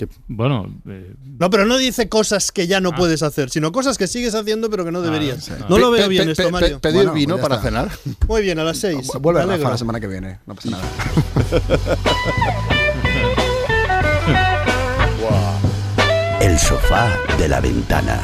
[0.00, 3.98] Que- Bueno, eh, No, pero no dice cosas que ya no puedes hacer, sino cosas
[3.98, 5.44] que sigues haciendo pero que no deberías.
[5.44, 5.52] sí.
[5.68, 6.80] No lo Pe- veo pe- bien pe- esto, pe- Mario.
[6.80, 7.68] Pedir Bueno, vino pues para está.
[7.68, 7.90] cenar.
[8.26, 9.10] Muy bien, a las seis.
[9.20, 9.68] Vuelve alegro.
[9.68, 10.84] la semana que viene, no pasa nada.
[16.40, 18.20] El sofá de la ventana.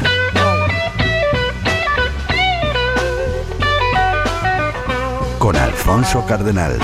[5.39, 6.79] Con Alfonso Cardenal.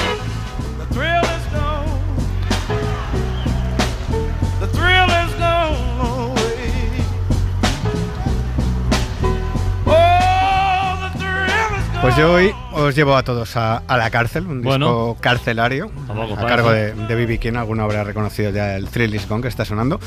[12.02, 14.86] Pues yo hoy os llevo a todos a, a la cárcel, un Bueno.
[14.86, 17.38] disco carcelario, Tampoco a cargo de, de B.B.
[17.38, 20.00] King, alguno habrá reconocido ya el Thrill is Gone que está sonando.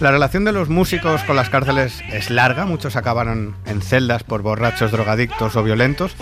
[0.00, 4.42] La relación de los músicos con las cárceles es larga, muchos acabaron en celdas por
[4.42, 6.16] borrachos, drogadictos o violentos,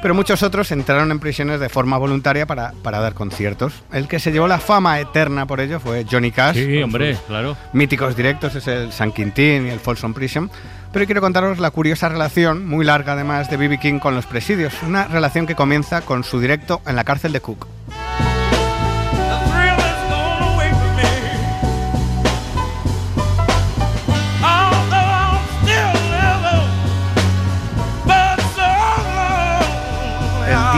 [0.00, 3.82] pero muchos otros entraron en prisiones de forma voluntaria para, para dar conciertos.
[3.92, 6.56] El que se llevó la fama eterna por ello fue Johnny Cash.
[6.56, 7.56] sí, hombre, claro.
[7.72, 10.50] míticos directos es el San Quintín y el Folsom Prison.
[10.92, 13.78] Pero quiero contaros la curiosa relación, muy larga además, de B.B.
[13.78, 14.72] King con los presidios.
[14.86, 17.66] Una relación que comienza con su directo en la cárcel de Cook.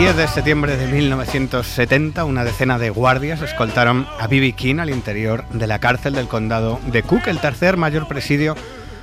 [0.00, 4.52] 10 de septiembre de 1970, una decena de guardias escoltaron a B.B.
[4.52, 8.54] King al interior de la cárcel del condado de Cook, el tercer mayor presidio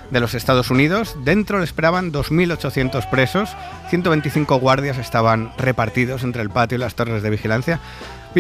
[0.10, 1.16] de los Estados Unidos.
[1.24, 3.56] Dentro le esperaban 2.800 presos,
[3.92, 7.80] 125 guardias estaban repartidos entre el patio y las torres de vigilancia.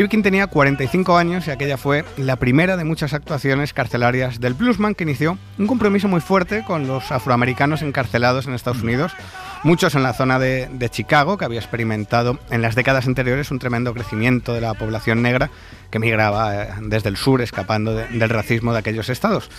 [0.09, 4.93] King tenía 45 años y aquella fue la primera de muchas actuaciones carcelarias del bluesman
[4.93, 9.13] que inició un compromiso muy fuerte con los afroamericanos encarcelados en Estados Unidos,
[9.63, 13.57] muchos en la zona de, de Chicago, que había experimentado en las décadas anteriores un
[13.57, 15.49] tremendo crecimiento de la población negra
[15.89, 19.49] que migraba eh, desde el sur escapando de- del racismo de aquellos estados.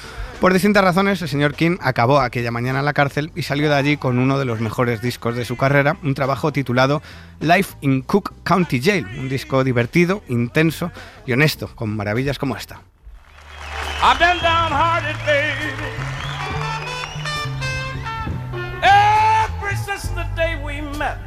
[0.41, 3.75] Por distintas razones, el señor King acabó aquella mañana en la cárcel y salió de
[3.75, 7.03] allí con uno de los mejores discos de su carrera, un trabajo titulado
[7.41, 10.93] Life in Cook County Jail, un disco divertido, intenso
[11.27, 12.81] y honesto, con maravillas como esta.
[14.01, 15.73] I've been downhearted, baby.
[18.83, 21.19] Ever since the day we met.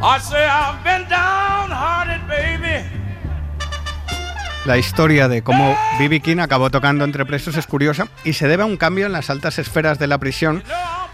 [0.00, 2.86] I say I've been downhearted, baby.
[4.64, 6.20] La historia de cómo B.B.
[6.20, 9.30] King acabó tocando entre presos es curiosa y se debe a un cambio en las
[9.30, 10.62] altas esferas de la prisión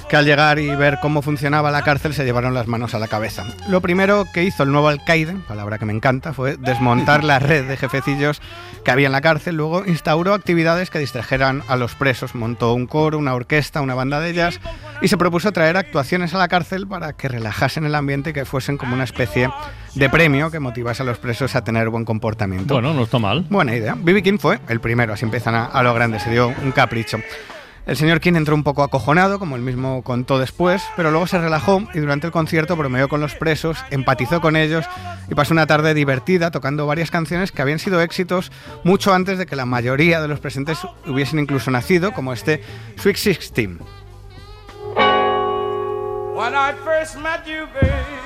[0.09, 3.09] que al llegar y ver cómo funcionaba la cárcel se llevaron las manos a la
[3.09, 3.45] cabeza.
[3.69, 7.67] Lo primero que hizo el nuevo alcaide, palabra que me encanta, fue desmontar la red
[7.67, 8.41] de jefecillos
[8.85, 12.87] que había en la cárcel, luego instauró actividades que distrajeran a los presos, montó un
[12.87, 14.61] coro, una orquesta, una banda de jazz
[15.01, 18.45] y se propuso traer actuaciones a la cárcel para que relajasen el ambiente y que
[18.45, 19.51] fuesen como una especie
[19.95, 22.75] de premio que motivase a los presos a tener buen comportamiento.
[22.75, 23.47] Bueno, no está mal.
[23.49, 23.97] Buena idea.
[23.97, 24.23] B.B.
[24.23, 27.19] King fue el primero, así empiezan a, a lo grande, se dio un capricho.
[27.87, 31.39] El señor King entró un poco acojonado, como él mismo contó después, pero luego se
[31.39, 34.87] relajó y durante el concierto bromeó con los presos, empatizó con ellos
[35.29, 38.51] y pasó una tarde divertida tocando varias canciones que habían sido éxitos
[38.85, 42.63] mucho antes de que la mayoría de los presentes hubiesen incluso nacido, como este
[42.97, 43.79] Sweet Sixteen.
[46.35, 48.25] When I first met you, baby.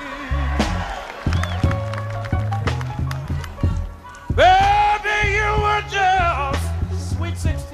[4.35, 7.68] Baby, you were just sweet 16.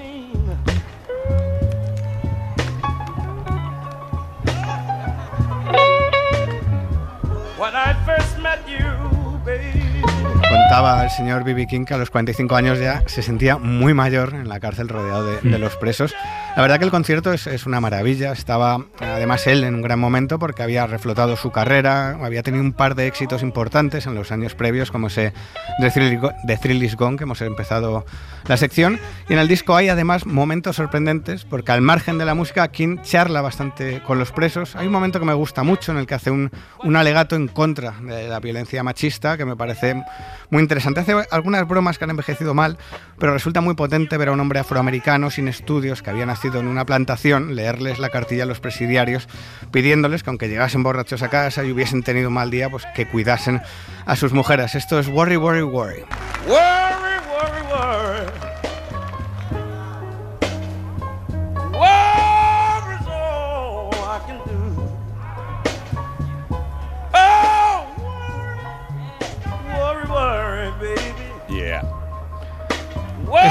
[10.54, 11.66] Contaba el señor B.B.
[11.66, 15.26] King que a los 45 años ya se sentía muy mayor en la cárcel rodeado
[15.26, 16.14] de, de los presos.
[16.54, 18.30] La verdad que el concierto es, es una maravilla.
[18.30, 22.72] Estaba además él en un gran momento porque había reflotado su carrera, había tenido un
[22.72, 25.32] par de éxitos importantes en los años previos, como ese
[25.80, 28.06] The Thrill, The Thrill Is Gone, que hemos empezado
[28.46, 29.00] la sección.
[29.28, 32.98] Y en el disco hay además momentos sorprendentes porque al margen de la música, King
[33.02, 34.76] charla bastante con los presos.
[34.76, 36.52] Hay un momento que me gusta mucho en el que hace un,
[36.84, 40.04] un alegato en contra de la violencia machista que me parece
[40.50, 41.00] muy interesante.
[41.00, 42.78] Hace algunas bromas que han envejecido mal,
[43.18, 46.66] pero resulta muy potente ver a un hombre afroamericano sin estudios que había nacido en
[46.66, 49.28] una plantación leerles la cartilla a los presidiarios
[49.70, 53.62] pidiéndoles que aunque llegasen borrachos a casa y hubiesen tenido mal día, pues que cuidasen
[54.06, 54.74] a sus mujeres.
[54.74, 56.04] Esto es Worry, Worry, Worry.
[56.46, 58.43] Worry, worry, worry.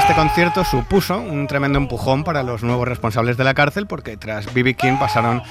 [0.04, 4.52] Este concierto supuso un tremendo empujón para los nuevos responsables de la cárcel porque tras
[4.52, 4.74] B.B.
[4.74, 5.42] King pasaron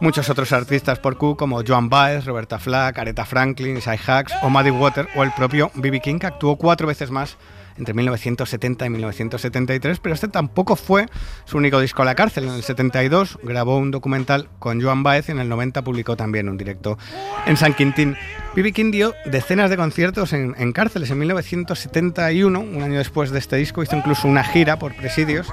[0.00, 4.48] muchos otros artistas por Q como Joan Baez, Roberta Flack, Aretha Franklin, Isai Hacks o
[4.48, 6.00] Maddie Water o el propio B.B.
[6.00, 7.36] King que actuó cuatro veces más
[7.78, 11.06] entre 1970 y 1973, pero este tampoco fue
[11.44, 12.44] su único disco a la cárcel.
[12.44, 16.48] En el 72 grabó un documental con Joan Baez y en el 90 publicó también
[16.48, 16.98] un directo
[17.46, 18.16] en San Quintín.
[18.54, 18.72] B.B.
[18.72, 21.10] King dio decenas de conciertos en, en cárceles.
[21.10, 25.48] En 1971, un año después de este disco, hizo incluso una gira por presidios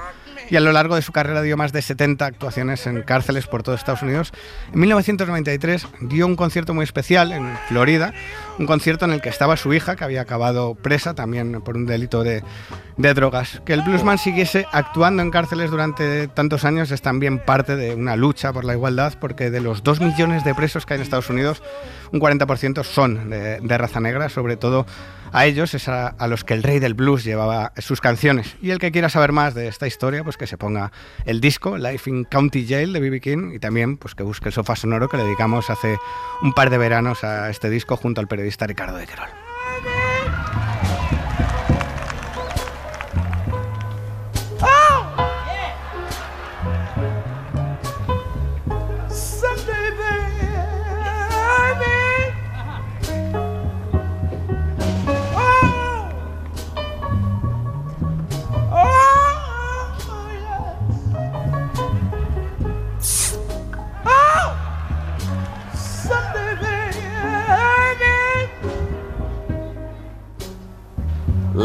[0.50, 3.62] y a lo largo de su carrera dio más de 70 actuaciones en cárceles por
[3.62, 4.32] todo Estados Unidos.
[4.72, 8.12] En 1993 dio un concierto muy especial en Florida,
[8.58, 11.86] un concierto en el que estaba su hija, que había acabado presa también por un
[11.86, 12.42] delito de,
[12.96, 13.60] drogas.
[13.64, 18.16] Que el bluesman siguiese actuando en cárceles durante tantos años es también parte de una
[18.16, 21.28] lucha por la igualdad, porque de los 2 millones de presos que hay en Estados
[21.28, 21.62] Unidos,
[22.12, 24.86] un 40% son de raza negra, sobre todo
[25.36, 28.56] a ellos es a, a, los que el rey del blues llevaba sus canciones.
[28.62, 30.92] Y el que quiera saber más de esta historia, pues que se ponga
[31.26, 33.20] el disco Life in County Jail de B.B.
[33.20, 35.98] King y también pues que busque el sofá sonoro que le dedicamos hace
[36.40, 39.45] un par de veranos a este disco junto al periodista Ricardo de Querol.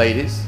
[0.02, 0.42] Ladies.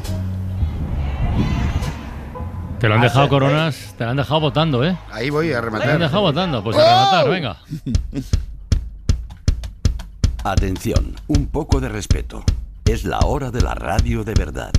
[2.80, 4.98] Te lo han dejado coronas, te lo han dejado votando, ¿eh?
[5.12, 5.88] Ahí voy a Te rematar.
[5.90, 7.58] lo han dejado votando, pues a rematar, venga.
[10.44, 12.44] Atención, un poco de respeto.
[12.86, 14.72] Es la hora de la radio de verdad.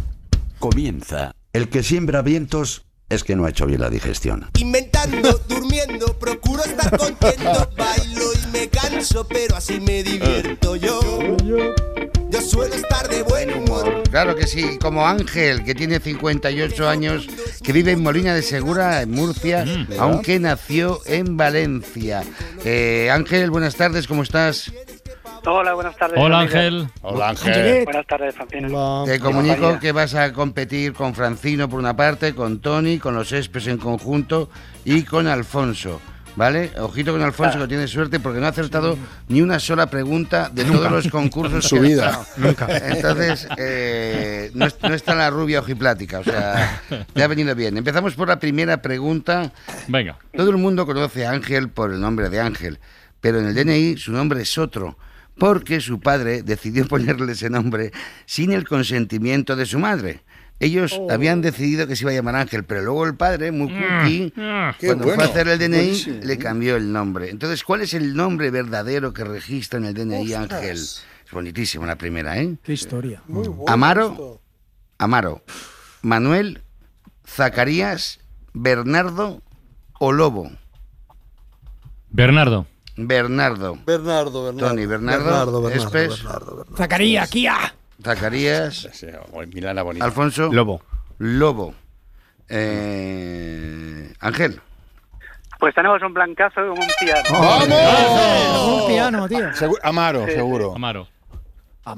[0.59, 1.31] Comienza.
[1.53, 4.51] El que siembra vientos es que no ha hecho bien la digestión.
[4.59, 10.99] Inventando, durmiendo, procuro estar contento, bailo y me canso, pero así me divierto yo.
[12.35, 14.03] Yo suelo estar de buen humor.
[14.11, 17.29] Claro que sí, como Ángel, que tiene 58 años,
[17.63, 19.65] que vive en Molina de Segura, en Murcia,
[20.01, 22.25] aunque nació en Valencia.
[22.65, 24.73] Eh, Ángel, buenas tardes, ¿cómo estás?
[25.47, 26.19] Hola, buenas tardes.
[26.19, 26.41] Hola.
[26.41, 26.89] Ángel.
[27.03, 27.85] Hola Ángel.
[27.85, 29.05] Buenas tardes, Francino.
[29.07, 33.31] Te comunico que vas a competir con Francino por una parte, con Tony, con los
[33.31, 34.51] Espes en conjunto
[34.85, 36.01] y con Alfonso.
[36.37, 36.73] ¿Vale?
[36.81, 40.65] Ojito con Alfonso, que tiene suerte porque no ha acertado ni una sola pregunta de
[40.65, 40.79] Nunca.
[40.79, 42.07] todos los concursos En su que ha vida.
[42.07, 42.27] estado.
[42.39, 42.79] Nunca.
[42.89, 46.83] Entonces, eh, no, no está la rubia ojiplática, o sea,
[47.15, 47.77] le ha venido bien.
[47.77, 49.53] Empezamos por la primera pregunta.
[49.87, 50.19] Venga.
[50.37, 52.81] Todo el mundo conoce a Ángel por el nombre de Ángel,
[53.21, 54.99] pero en el DNI su nombre es otro,
[55.39, 57.93] porque su padre decidió ponerle ese nombre
[58.27, 60.23] sin el consentimiento de su madre.
[60.61, 64.31] Ellos habían decidido que se iba a llamar Ángel, pero luego el padre, muy cookie,
[64.79, 66.21] Qué cuando bueno, fue a hacer el DNI, buenísimo.
[66.23, 67.29] le cambió el nombre.
[67.31, 70.53] Entonces, ¿cuál es el nombre verdadero que registra en el DNI Ostras.
[70.61, 70.77] Ángel?
[70.79, 72.57] Es bonitísimo la primera, ¿eh?
[72.63, 73.23] Qué historia.
[73.67, 74.41] Amaro,
[74.99, 75.43] Amaro,
[76.03, 76.63] Manuel,
[77.27, 78.21] Zacarías,
[78.53, 79.43] Bernardo
[79.99, 80.51] o Lobo.
[82.11, 82.67] Bernardo.
[82.97, 83.77] Bernardo.
[83.85, 84.69] Bernardo, Bernardo.
[84.69, 87.75] Tony, Bernardo, Bernardo, Bernardo, Bernardo, Zacarías, Kia.
[88.05, 88.89] Zacarías,
[89.55, 90.05] Milana bonita.
[90.05, 90.83] Alfonso, Lobo.
[91.19, 91.75] Lobo.
[92.49, 94.61] Eh, Ángel.
[95.59, 97.23] Pues tenemos un blancazo como un piano.
[97.31, 98.83] ¡Vamos!
[98.83, 99.49] Un piano, tío.
[99.53, 100.75] Segu- Amaro, Sí, seguro.
[100.75, 101.09] Amaro.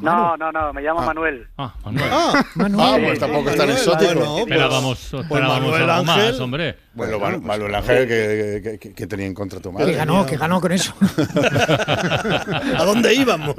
[0.00, 1.46] No, no, no, me llamo Manuel.
[1.56, 2.08] Ah, Manuel.
[2.10, 4.14] Ah, Ah, pues tampoco es tan exótico.
[4.14, 6.32] Bueno, Esperábamos, pues esperábamos Manuel algo Ángel.
[6.32, 6.76] más, hombre.
[6.94, 9.92] Bueno, Manu- Manuel Ángel, que, que- que- que tenía en contra tu Que madre.
[9.94, 10.92] ganó, que ganó con eso.
[12.78, 13.54] ¿A dónde íbamos?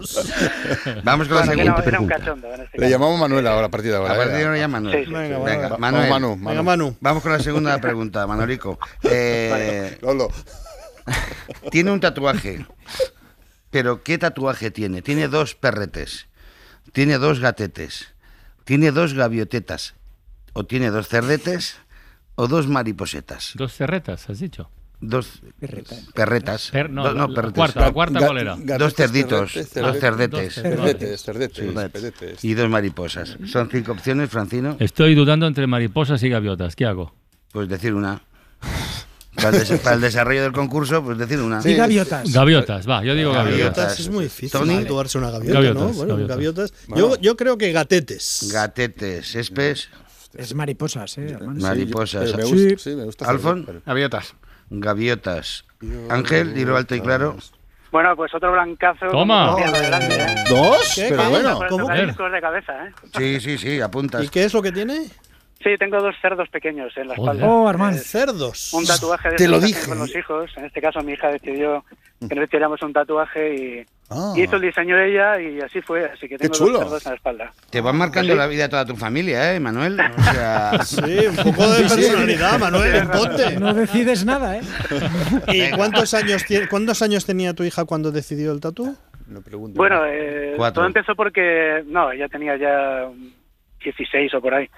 [1.04, 2.16] Vamos con la Bueno, era un pregunta.
[2.18, 4.14] cachondo este Le llamamos Manuel ahora, a partir de ahora.
[4.14, 5.00] A partir de ahora ya Manuel.
[5.00, 5.78] Sí, sí, Venga, Venga.
[5.78, 6.10] Manuel.
[6.10, 6.50] Manu, Manu.
[6.50, 6.98] Venga, Manu.
[7.00, 8.78] Vamos con la segunda pregunta, Manolico.
[9.04, 10.30] Eh, Lolo.
[11.72, 12.66] tiene un tatuaje.
[13.70, 15.02] Pero ¿qué tatuaje tiene?
[15.02, 16.28] Tiene dos perretes.
[16.94, 18.14] Tiene dos gatetes.
[18.64, 19.94] Tiene dos gaviotetas.
[20.54, 21.78] O tiene dos cerdetes
[22.36, 23.52] o dos mariposetas.
[23.56, 24.70] Dos cerretas, has dicho.
[25.00, 25.42] Dos
[26.16, 26.72] perretas.
[26.72, 28.56] Per- no, Do- la- cuarta, la cuarta, ¿cuál era?
[28.56, 30.54] gatetes, Dos cerditos, cerdetes, dos cerdetes.
[30.56, 31.22] cerdetes.
[31.22, 31.74] Cerdetes, cerdetes, Sí.
[32.02, 32.44] cerdetes.
[32.44, 33.38] Y dos mariposas.
[33.46, 34.76] Son cinco opciones, Francino.
[34.80, 36.76] Estoy dudando entre mariposas y gaviotas.
[36.76, 37.14] ¿Qué hago?
[37.52, 38.22] Pues decir una.
[39.38, 41.62] Para el, des- para el desarrollo del concurso, pues decir una.
[41.64, 42.34] Y gaviotas.
[42.34, 43.60] Gaviotas, va, yo digo gaviotas.
[43.76, 44.74] Gaviotas es muy difícil Tony.
[45.16, 45.94] una gaviota, Gaviotas, ¿no?
[45.94, 46.72] Bueno, gaviotas.
[46.72, 46.74] gaviotas.
[46.96, 48.50] Yo, yo creo que gatetes.
[48.52, 49.90] Gatetes, espes,
[50.36, 51.30] Es mariposas, ¿eh?
[51.32, 51.60] hermano.
[51.62, 52.32] mariposas.
[52.32, 52.76] Pero me gusta, Sí.
[52.78, 53.30] sí, me gusta.
[53.30, 54.34] Alfon, pero- Gaviotas.
[54.70, 55.66] gaviotas.
[56.10, 57.38] Ángel, dilo alto y claro.
[57.92, 59.08] Bueno, pues otro blancazo.
[59.12, 59.56] Toma.
[59.56, 60.36] grande, ¿eh?
[60.50, 60.94] ¿Dos?
[60.96, 61.08] ¿Qué?
[61.10, 61.60] Pero bueno.
[61.70, 61.88] ¿Cómo?
[61.90, 62.92] de cabeza, ¿eh?
[63.18, 64.24] Sí, sí, sí, apuntas.
[64.24, 65.06] ¿Y qué es lo que tiene?
[65.64, 67.36] Sí, tengo dos cerdos pequeños en la Joder.
[67.36, 67.54] espalda.
[67.54, 67.98] Oh, Armand.
[67.98, 68.74] Cerdos.
[68.74, 69.88] Un tatuaje de Te lo dije.
[69.90, 70.52] con los hijos.
[70.56, 71.84] En este caso, mi hija decidió
[72.28, 74.34] que nos hiciéramos un tatuaje y, Ah.
[74.38, 76.06] hizo el diseño ella y así fue.
[76.06, 76.74] Así que Qué tengo chulo.
[76.80, 77.54] dos cerdos en la espalda.
[77.70, 80.00] Te van marcando la vida a toda tu familia, ¿eh, Manuel?
[80.00, 83.60] O sea, Sí, un poco de personalidad, Manuel, ponte.
[83.60, 84.62] No decides nada, ¿eh?
[85.48, 88.96] ¿Y cuántos años, cuántos años tenía tu hija cuando decidió el tatú?
[89.28, 89.76] No pregunto.
[89.76, 93.10] Bueno, eh, todo empezó porque, no, ella tenía ya
[93.84, 94.70] 16 o por ahí.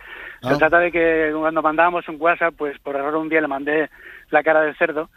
[0.42, 0.58] Se Ah.
[0.58, 3.90] trata de que cuando mandábamos un WhatsApp, pues por error un día le mandé
[4.30, 5.10] la cara del cerdo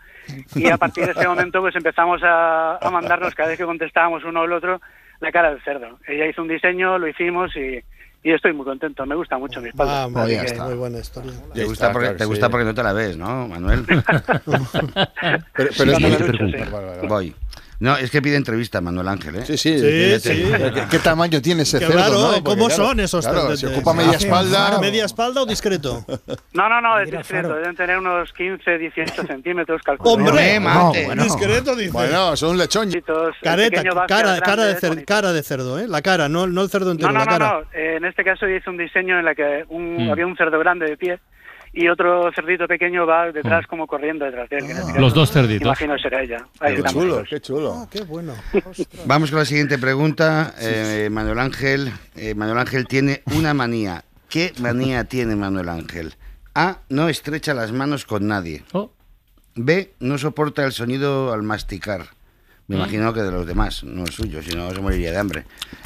[0.55, 4.25] y a partir de ese momento pues empezamos a, a mandarnos cada vez que contestábamos
[4.25, 4.81] uno o el otro
[5.21, 5.99] la cara del cerdo.
[6.09, 7.79] Ella hizo un diseño, lo hicimos y,
[8.25, 9.07] y estoy muy contento.
[9.07, 10.05] Me gusta mucho mi espalda.
[10.05, 10.65] Ah, muy, ya que- está.
[10.65, 11.31] muy buena historia.
[11.55, 12.31] te gusta, está, porque, claro, te sí.
[12.31, 13.85] gusta porque no te la ves, ¿no, Manuel?
[15.55, 16.13] Pero, pero es muy-
[16.53, 16.71] sí.
[16.73, 17.09] Vale, vale.
[17.09, 17.35] Voy.
[17.83, 19.45] No, es que pide entrevista Manuel Ángel, ¿eh?
[19.45, 19.77] Sí, sí.
[19.77, 20.45] Sí, ¿Qué, sí.
[20.73, 21.93] ¿Qué, qué tamaño tiene ese cerdo?
[21.95, 22.29] claro, no?
[22.31, 22.41] ¿eh?
[22.43, 23.57] Porque, ¿cómo claro, son esos claro?
[23.57, 24.79] Si ocupa media espalda.
[24.81, 26.05] ¿Media espalda o discreto?
[26.53, 27.55] No, no, no, es discreto.
[27.57, 30.13] Deben tener unos 15, 18 centímetros, calculo.
[30.13, 30.61] ¡Hombre!
[30.61, 31.09] mate.
[31.17, 31.91] Discreto, dice.
[31.91, 32.89] Bueno, son un lechón.
[33.43, 35.89] Careta, cara, cara, de cer- cara de cerdo, ¿eh?
[35.89, 37.53] La cara, no, no el cerdo No, entero, no, la no, cara.
[37.53, 37.61] no.
[37.79, 40.11] Eh, en este caso hice un diseño en la que un, Mm.
[40.13, 41.19] había un cerdo grande de pie
[41.73, 44.65] y otro cerdito pequeño va detrás como corriendo detrás de él.
[44.71, 45.67] este Los dos cerditos.
[45.67, 46.47] Imagino será ella.
[46.61, 47.75] Ahí Qué chulo, qué chulo.
[47.77, 48.35] Ah, qué bueno.
[49.07, 50.55] Vamos con la siguiente pregunta.
[50.61, 51.93] Eh, Manuel Ángel.
[52.17, 54.05] eh, Manuel Ángel tiene una manía.
[54.29, 56.15] ¿Qué manía tiene Manuel Ángel?
[56.55, 56.79] A.
[56.91, 58.63] No estrecha las manos con nadie.
[58.73, 58.91] Oh,
[59.55, 59.93] B.
[60.01, 62.07] No soporta el sonido al masticar.
[62.69, 65.45] Me imagino que de los demás, no el suyo, si no se moriría de hambre.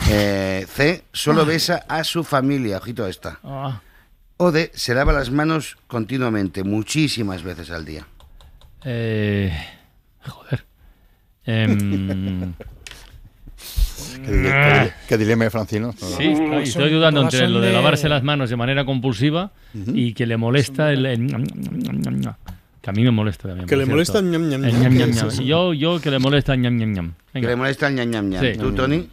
[0.09, 1.03] Eh, C.
[1.13, 2.77] Solo besa a su familia.
[2.77, 3.41] Ojito a esta.
[3.43, 3.81] ah,
[4.39, 4.71] O D.
[4.75, 8.07] Se lava las manos continuamente, muchísimas veces al día.
[8.85, 9.53] eh,
[10.27, 10.65] joder.
[11.45, 12.53] Em,
[14.25, 15.93] Qué, dile- qué- qué dilema de Francino.
[15.93, 20.27] sí, estoy, estoy dudando entre lo de lavarse las manos de manera compulsiva y que
[20.27, 22.35] le molesta el, el ñam, ñam, ñam, ñam, ñam.
[22.81, 23.67] Que a mí me molesta también.
[23.69, 24.81] Que le molesta el ñam, ñam, El
[25.13, 25.31] ñam.
[25.45, 27.13] Yo, yo que le molesta el ñam, ñam, ñam.
[27.33, 28.43] Que le molesta el ñam, ñam, ñam.
[28.45, 28.59] Sí.
[28.59, 29.09] ¿Tú, Tony?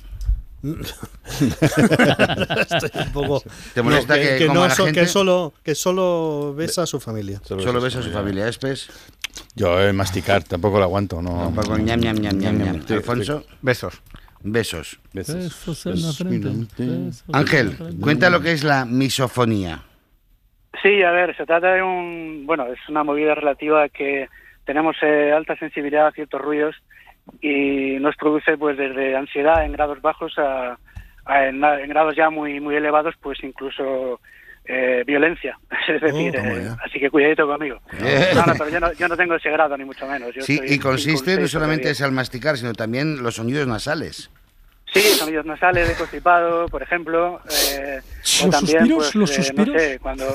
[2.72, 3.44] Estoy un poco...
[3.74, 5.02] ¿Te molesta No, que, coma no la so- gente?
[5.02, 7.40] que solo que solo besa a su familia.
[7.44, 8.48] Solo besa a su familia.
[8.48, 8.90] Espes.
[9.56, 11.22] Yo, el masticar, tampoco lo aguanto.
[11.22, 11.52] No.
[11.54, 12.88] Tampoco ñam, ñam, ñam, ñam, ñam.
[12.88, 13.44] Sí, Alfonso.
[13.62, 14.02] Besos.
[14.42, 15.00] Besos.
[15.14, 15.36] Besos.
[15.36, 16.48] Besos en la frente.
[16.50, 19.84] besos en la Ángel, cuenta lo que es la misofonía.
[20.82, 24.28] Sí, a ver, se trata de un, bueno, es una movida relativa a que
[24.66, 26.76] tenemos eh, alta sensibilidad a ciertos ruidos
[27.42, 30.78] y nos produce pues desde ansiedad en grados bajos a,
[31.26, 34.20] a en, en grados ya muy muy elevados pues incluso
[34.66, 35.58] eh, violencia.
[35.88, 37.82] Es decir toma eh, así que cuidadito conmigo.
[38.36, 40.34] No, no, pero yo no, yo no tengo ese grado ni mucho menos.
[40.34, 44.30] Yo Sí, y consiste no solamente es al masticar, sino también los sonidos nasales.
[44.94, 47.42] Sí, sonidos nasales de constipado, por ejemplo.
[47.50, 48.00] Eh,
[48.42, 48.98] o ¿Los también, suspiros?
[48.98, 49.68] pues, ¿Los eh, suspiros?
[49.74, 50.26] no sé, cuando...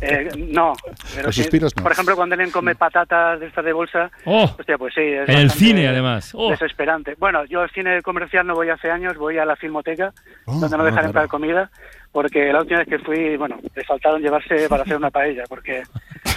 [0.00, 0.72] eh, no,
[1.14, 1.82] pero Los sí, suspiros no.
[1.82, 5.00] Por ejemplo, cuando alguien come patatas de estas de bolsa, Oh, hostia, pues sí.
[5.02, 6.32] Es en el cine, además.
[6.34, 6.50] Oh.
[6.50, 7.14] Desesperante.
[7.18, 10.12] Bueno, yo al cine comercial no voy hace años, voy a la filmoteca,
[10.44, 11.06] Oh, donde no ah, dejan claro.
[11.08, 11.70] entrar comida,
[12.12, 15.82] porque la última vez que fui, bueno, le faltaron llevarse para hacer una paella, porque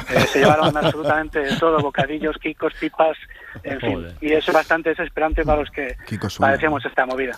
[0.10, 3.18] Eh, se llevaron absolutamente de todo, bocadillos, kikos, pipas,
[3.64, 4.08] en fin.
[4.22, 5.96] Y eso es bastante desesperante para los que
[6.38, 7.34] padecemos esta movida.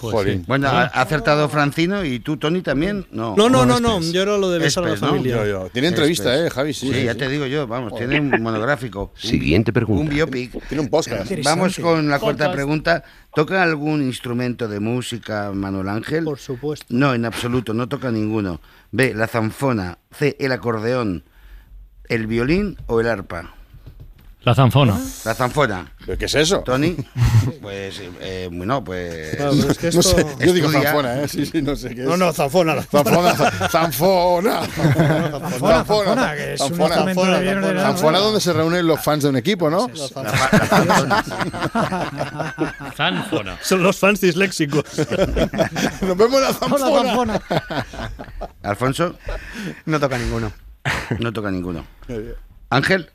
[0.48, 3.06] Bueno, ha acertado Francino y tú, Tony, también.
[3.12, 4.00] No, No, no, no, no.
[4.02, 5.00] Yo era lo de besar a la ¿no?
[5.08, 5.38] familia.
[5.38, 5.70] Yo, yo.
[5.70, 6.48] Tiene entrevista, Espes.
[6.48, 6.74] ¿eh, Javi?
[6.74, 7.20] Sí, Sí, sí, ya sí.
[7.20, 8.10] te digo yo, vamos, Joder.
[8.10, 9.12] tiene un monográfico.
[9.18, 10.02] Siguiente pregunta.
[10.04, 10.68] Un biopic.
[10.68, 11.32] Tiene un podcast.
[11.44, 13.04] Vamos con la cuarta pregunta.
[13.34, 16.24] ¿Toca algún instrumento de música Manuel Ángel?
[16.24, 16.86] Por supuesto.
[16.90, 18.60] No, en absoluto, no toca ninguno.
[18.92, 20.00] B, la zanfona.
[20.12, 21.24] C, el acordeón.
[22.10, 23.54] ¿El violín o el arpa?
[24.42, 24.98] La zanfona.
[25.26, 25.92] La zanfona.
[26.06, 26.60] ¿Pero qué es eso?
[26.62, 26.96] Tony,
[27.62, 29.36] pues, eh, bueno, pues...
[29.36, 30.16] Claro, pero es que No esto...
[30.16, 30.82] sé, yo digo Estudia.
[30.92, 31.28] zanfona, ¿eh?
[31.28, 32.08] Sí, sí, no sé qué es.
[32.08, 32.74] No, no, zanfona.
[32.76, 33.34] la- Zanfona,
[33.70, 34.62] zanfona.
[34.66, 37.82] Zanfona, zanfona, que es un Zanfona.
[37.82, 39.88] Zanfona donde se reúnen los fans de un equipo, ¿no?
[39.94, 40.32] Zanfona.
[42.96, 43.58] Zanfona.
[43.62, 44.86] Son los fans disléxicos.
[46.02, 47.42] Nos vemos en la Hola, zanfona.
[48.64, 49.16] Alfonso,
[49.86, 50.52] No toca ninguno.
[51.20, 51.86] no toca ninguno.
[52.70, 53.10] Ángel,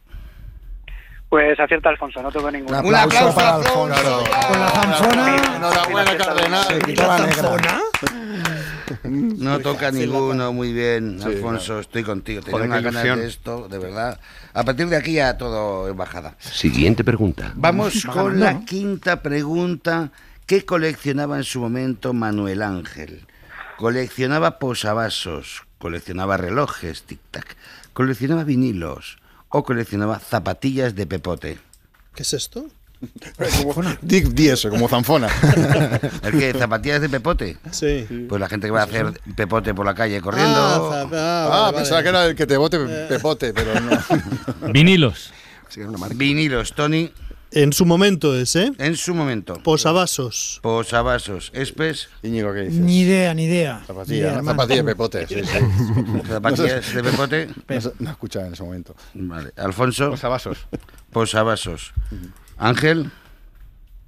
[1.29, 2.81] Pues acierta Alfonso, no tengo ninguno.
[2.81, 4.25] Un aplauso para Alfonso.
[4.49, 5.57] Con la zanfona.
[5.57, 6.65] Enhorabuena, Cardenal.
[6.65, 7.81] Se quitó la negra.
[9.05, 10.53] no toca ninguno.
[10.53, 12.43] Muy bien, Alfonso, estoy contigo.
[12.43, 14.21] Tenía qué ganas de esto, de verdad.
[14.53, 16.37] A partir de aquí ya todo en bajada.
[16.39, 17.53] Siguiente pregunta.
[17.57, 20.11] Vamos con la quinta pregunta.
[20.47, 23.27] ¿Qué coleccionaba en su momento Manuel Ángel?
[23.79, 27.45] Coleccionaba posavasos, coleccionaba relojes, tic-tac,
[27.93, 29.19] coleccionaba vinilos
[29.49, 31.59] o coleccionaba zapatillas de pepote.
[32.15, 32.67] ¿Qué es esto?
[33.75, 35.29] Como- Di, di eso, como zanfona.
[36.23, 36.55] ¿El qué?
[36.59, 37.59] ¿Zapatillas de pepote?
[37.71, 38.27] Sí.
[38.29, 40.57] Pues la gente que va a hacer pepote por la calle corriendo.
[40.59, 42.03] Ah, ah, Ah, vale, pensaba vale.
[42.05, 44.73] que era el que te bote pepote, pero no.
[44.73, 45.33] Vinilos.
[45.69, 46.15] Sí, era una marca.
[46.17, 47.13] Vinilos, Tony,
[47.57, 48.73] En su momento es, ¿eh?
[48.79, 49.55] en su momento.
[49.63, 50.59] Posavasos.
[50.61, 52.81] Posavasos, espes, Íñigo, ¿qué dices?
[52.81, 53.79] Ni idea, ni idea.
[53.79, 54.53] Ni Zapatilla, idea, una hermano.
[54.63, 55.27] zapatilla de pepote.
[55.29, 56.23] Sí, sí.
[56.29, 57.47] zapatillas de pepote.
[57.69, 58.97] No, no escuchaba en ese momento.
[59.15, 59.53] Vale.
[59.57, 60.59] Alfonso, Posavasos.
[61.13, 61.93] posavasos.
[62.59, 63.13] Ángel,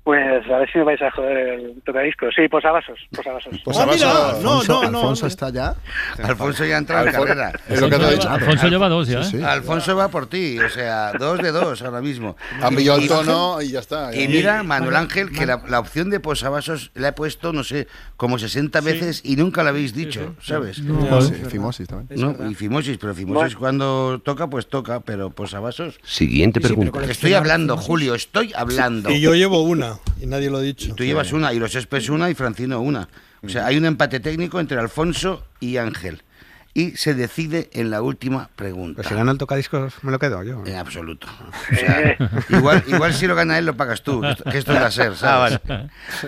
[0.06, 2.32] Pues a ver si me vais a joder el tocadiscos.
[2.36, 3.60] Sí, posavasos, posavasos.
[3.64, 4.98] Pues Ah, mira, Alfonso- no, Alfonso, no, no.
[5.00, 5.74] Alfonso está ya.
[6.22, 7.52] Alfonso ya entra en Alfonso- carrera.
[7.68, 8.30] Es lo que te he dicho.
[8.30, 9.24] Alfonso lleva dos ya, ¿eh?
[9.24, 9.42] Sí, sí.
[9.42, 12.36] Alfonso va por ti, o sea, dos de dos ahora mismo.
[12.62, 14.14] Han Y- pillado el tono y ya está.
[14.14, 17.88] Y mira, Manuel Ángel, que la, la opción de posavasos la he puesto, no sé,
[18.16, 20.78] como 60 veces y nunca la habéis dicho, ¿sabes?
[20.84, 22.20] No, sí, Fimosis también.
[22.20, 25.98] No, y fimosis, pero fimosis cuando toca, pues toca, pero posavasos.
[26.04, 27.02] Siguiente pregunta.
[27.10, 29.10] Estoy hablando, Julio, estoy hablando.
[29.10, 30.94] Y yo llevo una, y nadie lo ha dicho.
[30.94, 33.08] Tú llevas una, y los Espes una, y Francino una.
[33.42, 36.22] O sea, hay un empate técnico entre Alfonso y Ángel.
[36.74, 38.96] Y se decide en la última pregunta.
[38.98, 40.62] Pero si gana el tocadiscos, me lo quedo yo.
[40.66, 41.26] En absoluto.
[41.72, 42.16] O sea,
[42.50, 44.20] igual, igual si lo gana él, lo pagas tú.
[44.20, 45.58] que esto- es la SER, ¿sabes?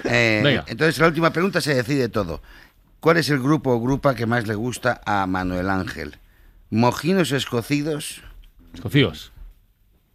[0.04, 2.40] Eh, entonces, la última pregunta se decide todo.
[3.00, 6.16] ¿Cuál es el grupo o grupa que más le gusta a Manuel Ángel?
[6.70, 8.22] ¿Mojinos escocidos?
[8.74, 9.32] Escocíos.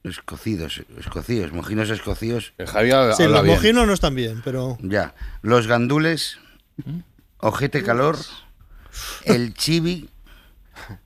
[0.04, 2.54] Escocidos, escocidos, mojinos escocidos.
[2.58, 3.56] El Javi habla Sí, los bien.
[3.56, 4.78] mojinos no están bien, pero...
[4.82, 5.16] Ya.
[5.41, 6.38] Los gandules,
[7.38, 8.18] ojete calor,
[9.24, 10.10] el chibi,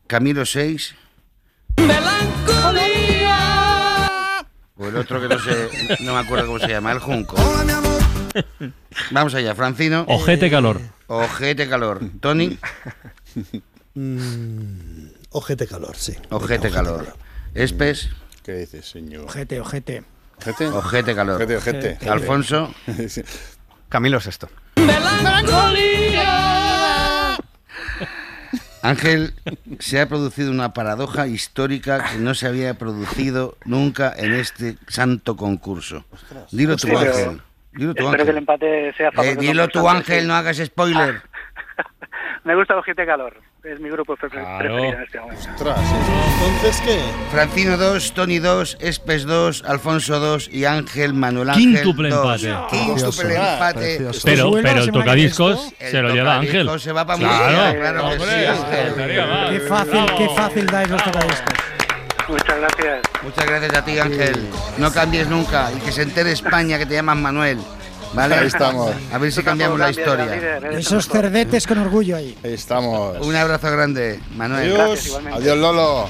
[0.07, 0.95] Camilo 6.
[4.79, 5.69] O el otro que no sé,
[6.03, 7.35] no me acuerdo cómo se llama, el junco.
[9.11, 10.05] Vamos allá, Francino.
[10.07, 10.79] Ojete calor.
[11.07, 11.99] Ojete calor.
[12.19, 12.57] Tony,
[13.95, 16.13] mm, ojete calor, sí.
[16.29, 17.15] ojete calor.
[17.55, 18.09] Espes,
[18.47, 19.25] ¿Qué dices, señor?
[19.25, 20.03] Ojete, ojete.
[20.37, 20.67] ¿Ojete?
[20.67, 21.35] ojete calor.
[21.35, 22.09] Ojete, ojete.
[22.09, 22.73] Alfonso,
[23.09, 23.21] Sí.
[23.89, 24.47] Camilo Sexto.
[28.81, 29.33] Ángel,
[29.79, 35.35] se ha producido una paradoja histórica que no se había producido nunca en este santo
[35.35, 36.05] concurso.
[36.51, 37.41] Dilo tú, Ángel.
[37.73, 39.41] Dilo tú, Espero que el empate sea Eh, favorable.
[39.45, 41.21] dilo tú, Ángel, no hagas spoiler.
[42.45, 43.35] Me gusta Ojete Calor.
[43.67, 44.57] Es mi grupo pre- Claro.
[44.59, 45.43] preferido en este momento.
[45.49, 46.99] Entonces, ¿qué?
[47.31, 52.43] Francino 2, Tony 2, Espes 2, Alfonso 2 y Ángel Manuel Ángel Quíntuple 2.
[52.45, 52.77] empate.
[52.77, 53.79] Quíntuple empate.
[53.79, 54.21] precioso.
[54.23, 56.79] Pero, pero el tocadiscos se lo lleva Ángel.
[56.79, 58.09] se va para Claro, claro.
[59.49, 61.55] Qué fácil, qué fácil dais los tocadiscos.
[62.29, 63.01] Muchas gracias.
[63.23, 64.49] Muchas gracias a ti, Ángel.
[64.77, 67.57] No cambies nunca y que se entere España que te llaman Manuel.
[68.13, 68.35] ¿Vale?
[68.35, 68.91] Ahí estamos.
[69.11, 70.59] A ver si cambiamos la historia.
[70.71, 72.37] Esos cerdetes con orgullo ahí.
[72.43, 73.17] Ahí estamos.
[73.25, 74.79] Un abrazo grande, Manuel.
[74.79, 75.19] Adiós.
[75.33, 76.07] Adiós, Lolo.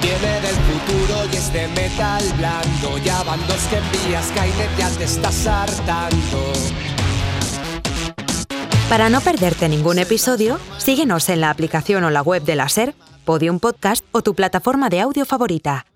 [0.00, 2.98] Viene del futuro y es de metal blando.
[3.04, 6.52] Ya van dos que envías, Skynet ya te estás hartando.
[8.88, 12.94] Para no perderte ningún episodio, síguenos en la aplicación o la web de la SER,
[13.24, 15.86] Podium Podcast o tu plataforma de audio favorita.